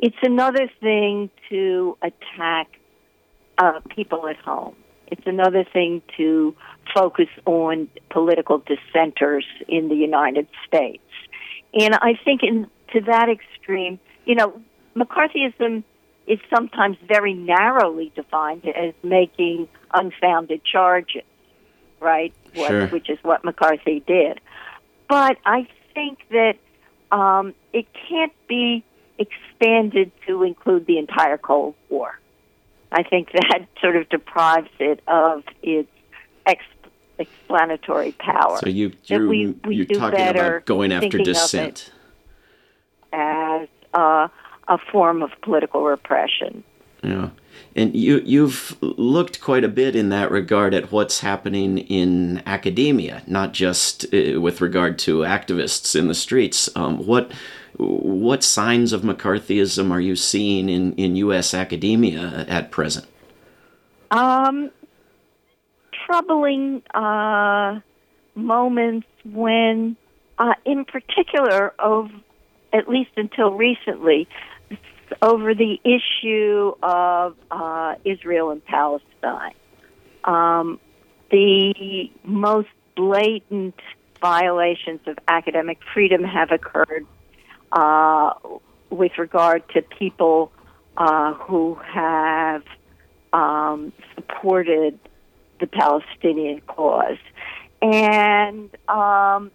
It's 0.00 0.16
another 0.22 0.70
thing 0.80 1.30
to 1.48 1.96
attack 2.02 2.68
uh, 3.58 3.80
people 3.94 4.28
at 4.28 4.36
home. 4.36 4.76
It's 5.08 5.26
another 5.26 5.64
thing 5.64 6.02
to 6.16 6.54
focus 6.94 7.28
on 7.44 7.88
political 8.10 8.58
dissenters 8.58 9.44
in 9.68 9.88
the 9.88 9.94
United 9.94 10.48
States. 10.66 11.02
And 11.74 11.94
I 11.94 12.14
think 12.24 12.42
in 12.42 12.68
to 12.92 13.00
that 13.02 13.28
extreme, 13.28 13.98
you 14.24 14.34
know, 14.34 14.60
McCarthyism 14.94 15.84
is 16.26 16.38
sometimes 16.54 16.96
very 17.06 17.34
narrowly 17.34 18.12
defined 18.14 18.66
as 18.66 18.92
making 19.02 19.68
unfounded 19.94 20.62
charges, 20.64 21.22
right? 22.00 22.32
What- 22.54 22.90
Which 22.92 23.08
is 23.10 23.18
what 23.22 23.44
McCarthy 23.44 24.00
did. 24.06 24.40
But 25.08 25.38
I 25.46 25.68
think 25.94 26.18
that 26.30 26.56
um, 27.12 27.54
it 27.72 27.86
can't 28.08 28.32
be 28.48 28.84
expanded 29.18 30.10
to 30.26 30.42
include 30.42 30.86
the 30.86 30.98
entire 30.98 31.38
Cold 31.38 31.74
War. 31.88 32.18
I 32.90 33.02
think 33.02 33.30
that 33.32 33.66
sort 33.80 33.96
of 33.96 34.08
deprives 34.08 34.68
it 34.80 35.00
of 35.06 35.44
its 35.62 35.88
ex- 36.44 36.62
explanatory 37.18 38.12
power. 38.12 38.58
So 38.58 38.68
you, 38.68 38.92
you're, 39.04 39.28
we- 39.28 39.54
we 39.64 39.76
you're 39.76 39.86
talking 39.86 40.26
about 40.26 40.64
going 40.66 40.90
after 40.92 41.02
thinking 41.02 41.20
of 41.20 41.26
it. 41.28 41.32
dissent. 41.34 41.92
as 43.12 43.68
uh, 43.94 44.28
a 44.68 44.78
form 44.78 45.22
of 45.22 45.30
political 45.42 45.84
repression. 45.84 46.64
Yeah. 47.02 47.30
And 47.74 47.94
you 47.94 48.20
you've 48.24 48.76
looked 48.80 49.40
quite 49.40 49.64
a 49.64 49.68
bit 49.68 49.94
in 49.94 50.08
that 50.08 50.30
regard 50.30 50.74
at 50.74 50.90
what's 50.90 51.20
happening 51.20 51.78
in 51.78 52.42
academia, 52.46 53.22
not 53.26 53.52
just 53.52 54.06
uh, 54.12 54.40
with 54.40 54.60
regard 54.60 54.98
to 55.00 55.18
activists 55.18 55.94
in 55.94 56.08
the 56.08 56.14
streets. 56.14 56.68
Um, 56.74 57.06
what 57.06 57.32
what 57.78 58.42
signs 58.42 58.92
of 58.92 59.02
McCarthyism 59.02 59.90
are 59.90 60.00
you 60.00 60.16
seeing 60.16 60.68
in, 60.68 60.94
in 60.94 61.16
U.S. 61.16 61.52
academia 61.52 62.46
at 62.48 62.70
present? 62.70 63.06
Um, 64.10 64.70
troubling 66.06 66.82
uh, 66.94 67.80
moments 68.34 69.06
when, 69.24 69.96
uh, 70.38 70.54
in 70.64 70.84
particular, 70.84 71.74
of 71.78 72.10
at 72.72 72.88
least 72.88 73.10
until 73.16 73.52
recently, 73.52 74.28
over 75.22 75.54
the 75.54 75.78
issue 75.84 76.74
of 76.82 77.36
uh, 77.50 77.94
Israel 78.04 78.50
and 78.50 78.64
Palestine. 78.64 79.54
Um, 80.24 80.80
the 81.30 82.10
most 82.24 82.68
blatant 82.96 83.78
violations 84.20 85.00
of 85.06 85.18
academic 85.28 85.78
freedom 85.92 86.24
have 86.24 86.50
occurred 86.50 87.06
uh, 87.72 88.34
with 88.90 89.12
regard 89.18 89.68
to 89.70 89.82
people 89.82 90.52
uh, 90.96 91.34
who 91.34 91.74
have 91.74 92.62
um, 93.32 93.92
supported 94.14 94.98
the 95.60 95.66
Palestinian 95.66 96.60
cause. 96.62 97.18
And 97.82 98.70
um, 98.88 99.50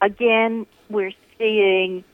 again, 0.00 0.66
we're 0.88 1.12
seeing 1.38 2.04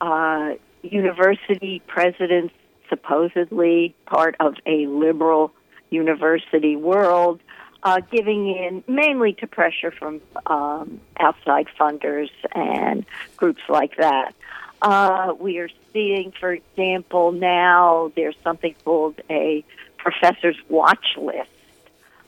uh, 0.00 0.54
university 0.92 1.82
presidents, 1.86 2.54
supposedly 2.88 3.94
part 4.06 4.36
of 4.40 4.54
a 4.66 4.86
liberal 4.86 5.52
university 5.90 6.76
world, 6.76 7.40
uh, 7.82 8.00
giving 8.10 8.48
in 8.48 8.82
mainly 8.88 9.32
to 9.34 9.46
pressure 9.46 9.90
from 9.90 10.20
um, 10.46 11.00
outside 11.18 11.66
funders 11.78 12.30
and 12.52 13.06
groups 13.36 13.62
like 13.68 13.96
that. 13.96 14.34
Uh, 14.82 15.32
we 15.38 15.58
are 15.58 15.68
seeing, 15.92 16.32
for 16.38 16.52
example, 16.52 17.32
now 17.32 18.12
there's 18.16 18.36
something 18.42 18.74
called 18.84 19.20
a 19.30 19.64
professor's 19.98 20.56
watch 20.68 21.16
list 21.16 21.48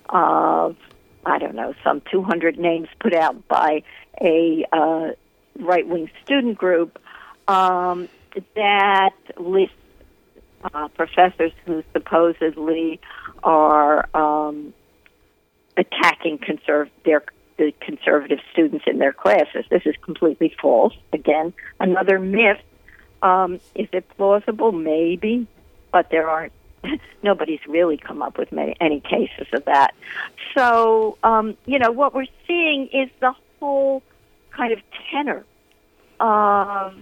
of, 0.08 0.76
I 1.26 1.38
don't 1.38 1.54
know, 1.54 1.74
some 1.84 2.02
200 2.10 2.58
names 2.58 2.88
put 3.00 3.14
out 3.14 3.46
by 3.48 3.82
a 4.20 4.64
uh, 4.72 5.10
right 5.58 5.86
wing 5.86 6.10
student 6.24 6.56
group 6.56 6.98
um, 7.48 8.08
that 8.54 9.14
lists 9.38 9.74
uh, 10.74 10.88
professors 10.88 11.52
who 11.64 11.82
supposedly 11.92 13.00
are 13.42 14.08
um, 14.14 14.74
attacking 15.76 16.38
conserv- 16.38 16.90
their 17.04 17.22
the 17.58 17.72
conservative 17.80 18.38
students 18.52 18.84
in 18.86 18.98
their 18.98 19.12
classes. 19.12 19.64
This 19.68 19.82
is 19.84 19.96
completely 20.02 20.54
false. 20.60 20.94
Again, 21.12 21.52
another 21.80 22.18
myth. 22.18 22.60
Um, 23.20 23.54
is 23.74 23.88
it 23.92 24.08
plausible? 24.16 24.70
Maybe, 24.70 25.48
but 25.92 26.08
there 26.10 26.28
aren't. 26.28 26.52
Nobody's 27.24 27.58
really 27.66 27.96
come 27.96 28.22
up 28.22 28.38
with 28.38 28.52
many, 28.52 28.76
any 28.80 29.00
cases 29.00 29.48
of 29.52 29.64
that. 29.64 29.92
So, 30.56 31.18
um, 31.24 31.56
you 31.66 31.80
know, 31.80 31.90
what 31.90 32.14
we're 32.14 32.28
seeing 32.46 32.86
is 32.92 33.10
the 33.18 33.34
whole 33.58 34.04
kind 34.52 34.72
of 34.72 34.78
tenor 35.10 35.44
of 36.20 36.94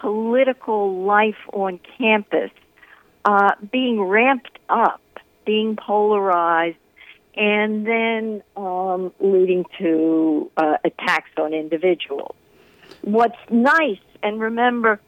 political 0.00 1.02
life 1.04 1.36
on 1.52 1.80
campus 1.98 2.50
uh, 3.24 3.52
being 3.70 4.00
ramped 4.00 4.58
up, 4.68 5.00
being 5.44 5.76
polarized, 5.76 6.76
and 7.34 7.86
then 7.86 8.42
um, 8.56 9.12
leading 9.20 9.64
to 9.78 10.50
uh, 10.56 10.76
attacks 10.84 11.30
on 11.36 11.54
individuals. 11.54 12.34
What's 13.02 13.38
nice, 13.50 14.00
and 14.22 14.40
remember, 14.40 15.00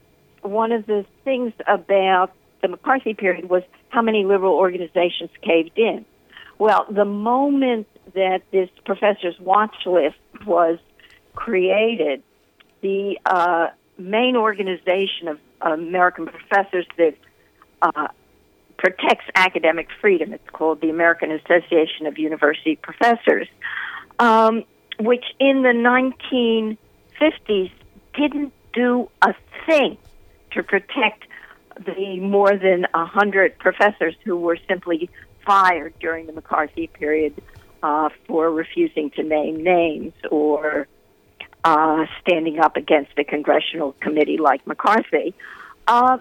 one 0.42 0.72
of 0.72 0.86
the 0.86 1.04
things 1.24 1.52
about 1.66 2.32
the 2.62 2.68
McCarthy 2.68 3.14
period 3.14 3.48
was 3.48 3.62
how 3.88 4.02
many 4.02 4.24
liberal 4.24 4.54
organizations 4.54 5.30
caved 5.42 5.78
in. 5.78 6.04
Well, 6.58 6.86
the 6.90 7.04
moment 7.04 7.86
that 8.14 8.42
this 8.52 8.68
professor's 8.84 9.38
watch 9.40 9.74
list 9.86 10.18
was 10.46 10.78
created, 11.34 12.22
the 12.82 13.18
uh, 13.24 13.68
main 14.00 14.36
organization 14.36 15.28
of 15.28 15.38
American 15.60 16.26
professors 16.26 16.86
that 16.96 17.14
uh, 17.82 18.08
protects 18.78 19.26
academic 19.34 19.88
freedom. 20.00 20.32
It's 20.32 20.50
called 20.50 20.80
the 20.80 20.90
American 20.90 21.30
Association 21.30 22.06
of 22.06 22.18
University 22.18 22.76
Professors, 22.76 23.48
um, 24.18 24.64
which 24.98 25.24
in 25.38 25.62
the 25.62 26.76
1950s 27.20 27.70
didn't 28.14 28.52
do 28.72 29.10
a 29.22 29.34
thing 29.66 29.98
to 30.52 30.62
protect 30.62 31.24
the 31.84 32.18
more 32.20 32.56
than 32.56 32.86
a 32.94 33.04
hundred 33.04 33.58
professors 33.58 34.14
who 34.24 34.36
were 34.36 34.58
simply 34.68 35.08
fired 35.46 35.94
during 36.00 36.26
the 36.26 36.32
McCarthy 36.32 36.86
period 36.88 37.34
uh, 37.82 38.08
for 38.26 38.50
refusing 38.50 39.10
to 39.10 39.22
name 39.22 39.62
names 39.62 40.12
or 40.30 40.86
uh, 41.64 42.06
standing 42.20 42.58
up 42.58 42.76
against 42.76 43.12
a 43.18 43.24
congressional 43.24 43.92
committee 44.00 44.38
like 44.38 44.66
McCarthy. 44.66 45.34
Uh, 45.86 46.18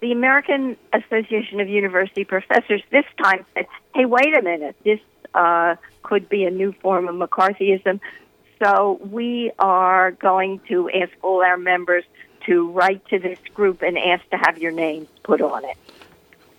the 0.00 0.12
American 0.12 0.76
Association 0.92 1.60
of 1.60 1.68
University 1.68 2.24
Professors 2.24 2.82
this 2.90 3.04
time 3.22 3.44
said, 3.54 3.66
hey, 3.94 4.04
wait 4.04 4.36
a 4.36 4.42
minute, 4.42 4.76
this 4.84 5.00
uh, 5.34 5.76
could 6.02 6.28
be 6.28 6.44
a 6.44 6.50
new 6.50 6.72
form 6.72 7.08
of 7.08 7.16
McCarthyism. 7.16 8.00
So 8.62 8.98
we 9.02 9.52
are 9.58 10.12
going 10.12 10.60
to 10.68 10.90
ask 10.90 11.12
all 11.22 11.42
our 11.42 11.56
members 11.56 12.04
to 12.46 12.70
write 12.70 13.06
to 13.08 13.18
this 13.18 13.38
group 13.54 13.82
and 13.82 13.98
ask 13.98 14.28
to 14.30 14.36
have 14.36 14.58
your 14.58 14.72
names 14.72 15.08
put 15.22 15.40
on 15.40 15.64
it. 15.64 15.76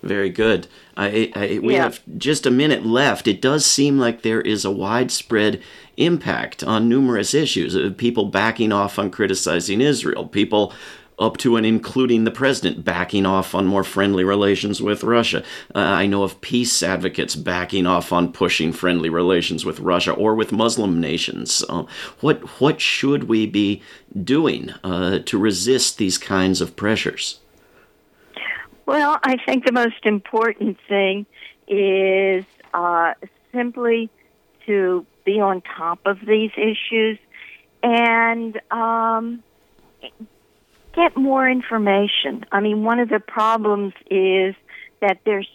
Very 0.01 0.29
good. 0.29 0.67
I, 0.95 1.31
I, 1.35 1.59
we 1.61 1.73
yeah. 1.73 1.83
have 1.83 2.01
just 2.17 2.45
a 2.45 2.51
minute 2.51 2.85
left. 2.85 3.27
It 3.27 3.41
does 3.41 3.65
seem 3.65 3.99
like 3.99 4.21
there 4.21 4.39
is 4.39 4.63
a 4.63 4.71
widespread 4.71 5.61
impact 5.99 6.63
on 6.63 6.89
numerous 6.89 7.33
issues. 7.33 7.77
People 7.95 8.25
backing 8.25 8.71
off 8.71 8.97
on 8.97 9.11
criticizing 9.11 9.81
Israel, 9.81 10.27
people 10.27 10.73
up 11.19 11.37
to 11.37 11.57
and 11.57 11.65
including 11.65 12.23
the 12.23 12.31
president 12.31 12.83
backing 12.83 13.25
off 13.25 13.53
on 13.53 13.67
more 13.67 13.83
friendly 13.83 14.23
relations 14.23 14.81
with 14.81 15.03
Russia. 15.03 15.43
Uh, 15.75 15.79
I 15.79 16.07
know 16.07 16.23
of 16.23 16.39
peace 16.41 16.81
advocates 16.81 17.35
backing 17.35 17.85
off 17.85 18.13
on 18.13 18.31
pushing 18.31 18.71
friendly 18.71 19.09
relations 19.09 19.65
with 19.65 19.79
Russia 19.81 20.13
or 20.13 20.33
with 20.33 20.51
Muslim 20.51 20.99
nations. 20.99 21.63
Uh, 21.67 21.83
what 22.21 22.61
what 22.61 22.79
should 22.79 23.25
we 23.25 23.45
be 23.45 23.81
doing 24.23 24.71
uh, 24.83 25.19
to 25.25 25.37
resist 25.37 25.97
these 25.97 26.17
kinds 26.17 26.61
of 26.61 26.75
pressures? 26.75 27.39
Well, 28.85 29.19
I 29.23 29.37
think 29.45 29.65
the 29.65 29.71
most 29.71 30.05
important 30.05 30.77
thing 30.87 31.27
is 31.67 32.45
uh, 32.73 33.13
simply 33.51 34.09
to 34.65 35.05
be 35.29 35.39
on 35.39 35.61
top 35.61 35.99
of 36.05 36.17
these 36.25 36.51
issues 36.57 37.19
and 37.83 38.59
um, 38.71 39.43
get 40.95 41.15
more 41.15 41.47
information. 41.47 42.45
I 42.51 42.61
mean, 42.61 42.83
one 42.83 42.99
of 42.99 43.09
the 43.09 43.19
problems 43.19 43.93
is 44.09 44.55
that 45.01 45.19
there's, 45.25 45.49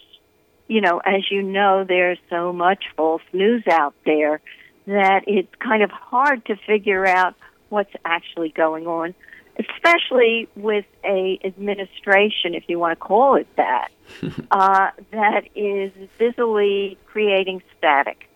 you 0.67 0.79
know, 0.79 1.01
as 1.05 1.29
you 1.29 1.41
know, 1.41 1.83
there's 1.85 2.19
so 2.29 2.53
much 2.53 2.85
false 2.95 3.21
news 3.33 3.63
out 3.69 3.93
there 4.05 4.39
that 4.87 5.23
it's 5.27 5.53
kind 5.59 5.83
of 5.83 5.91
hard 5.91 6.45
to 6.45 6.55
figure 6.55 7.05
out 7.05 7.35
what's 7.67 7.93
actually 8.05 8.49
going 8.49 8.87
on, 8.87 9.13
especially 9.59 10.47
with 10.55 10.85
a 11.03 11.37
administration, 11.43 12.53
if 12.53 12.63
you 12.67 12.79
want 12.79 12.97
to 12.97 13.03
call 13.03 13.35
it 13.35 13.47
that, 13.57 13.89
uh, 14.51 14.91
that 15.11 15.41
is 15.53 15.91
busily 16.17 16.97
creating 17.07 17.61
static. 17.77 18.29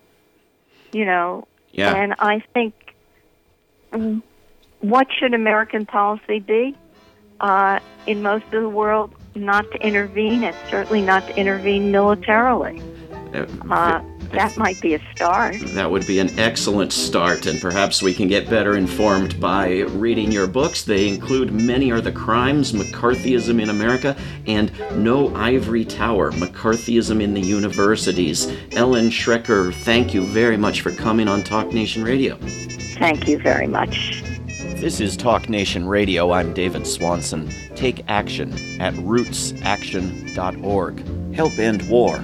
You 0.91 1.05
know, 1.05 1.47
yeah. 1.71 1.95
and 1.95 2.15
I 2.19 2.43
think 2.53 2.73
mm, 3.91 4.21
what 4.79 5.07
should 5.17 5.33
American 5.33 5.85
policy 5.85 6.39
be? 6.39 6.75
uh, 7.39 7.79
in 8.07 8.21
most 8.21 8.45
of 8.45 8.61
the 8.61 8.69
world 8.69 9.13
not 9.35 9.69
to 9.71 9.77
intervene, 9.85 10.43
and 10.43 10.55
certainly 10.69 11.01
not 11.01 11.25
to 11.27 11.37
intervene 11.37 11.91
militarily. 11.91 12.81
Uh, 13.33 13.45
uh 13.69 14.01
that 14.31 14.55
might 14.57 14.79
be 14.79 14.93
a 14.93 15.01
start. 15.15 15.55
That 15.59 15.89
would 15.89 16.05
be 16.05 16.19
an 16.19 16.37
excellent 16.39 16.93
start, 16.93 17.45
and 17.45 17.59
perhaps 17.59 18.01
we 18.01 18.13
can 18.13 18.27
get 18.27 18.49
better 18.49 18.75
informed 18.75 19.39
by 19.39 19.79
reading 19.79 20.31
your 20.31 20.47
books. 20.47 20.83
They 20.83 21.07
include 21.07 21.51
Many 21.51 21.91
Are 21.91 22.01
the 22.01 22.11
Crimes, 22.11 22.73
McCarthyism 22.73 23.61
in 23.61 23.69
America, 23.69 24.15
and 24.45 24.71
No 24.95 25.35
Ivory 25.35 25.85
Tower, 25.85 26.31
McCarthyism 26.31 27.21
in 27.21 27.33
the 27.33 27.41
Universities. 27.41 28.51
Ellen 28.73 29.09
Schrecker, 29.09 29.73
thank 29.73 30.13
you 30.13 30.25
very 30.25 30.57
much 30.57 30.81
for 30.81 30.91
coming 30.91 31.27
on 31.27 31.43
Talk 31.43 31.73
Nation 31.73 32.03
Radio. 32.03 32.37
Thank 32.99 33.27
you 33.27 33.39
very 33.39 33.67
much. 33.67 34.23
This 34.75 35.01
is 35.01 35.17
Talk 35.17 35.49
Nation 35.49 35.87
Radio. 35.87 36.31
I'm 36.31 36.53
David 36.53 36.87
Swanson. 36.87 37.49
Take 37.75 38.03
action 38.07 38.53
at 38.79 38.93
rootsaction.org. 38.93 41.35
Help 41.35 41.59
end 41.59 41.89
war 41.89 42.23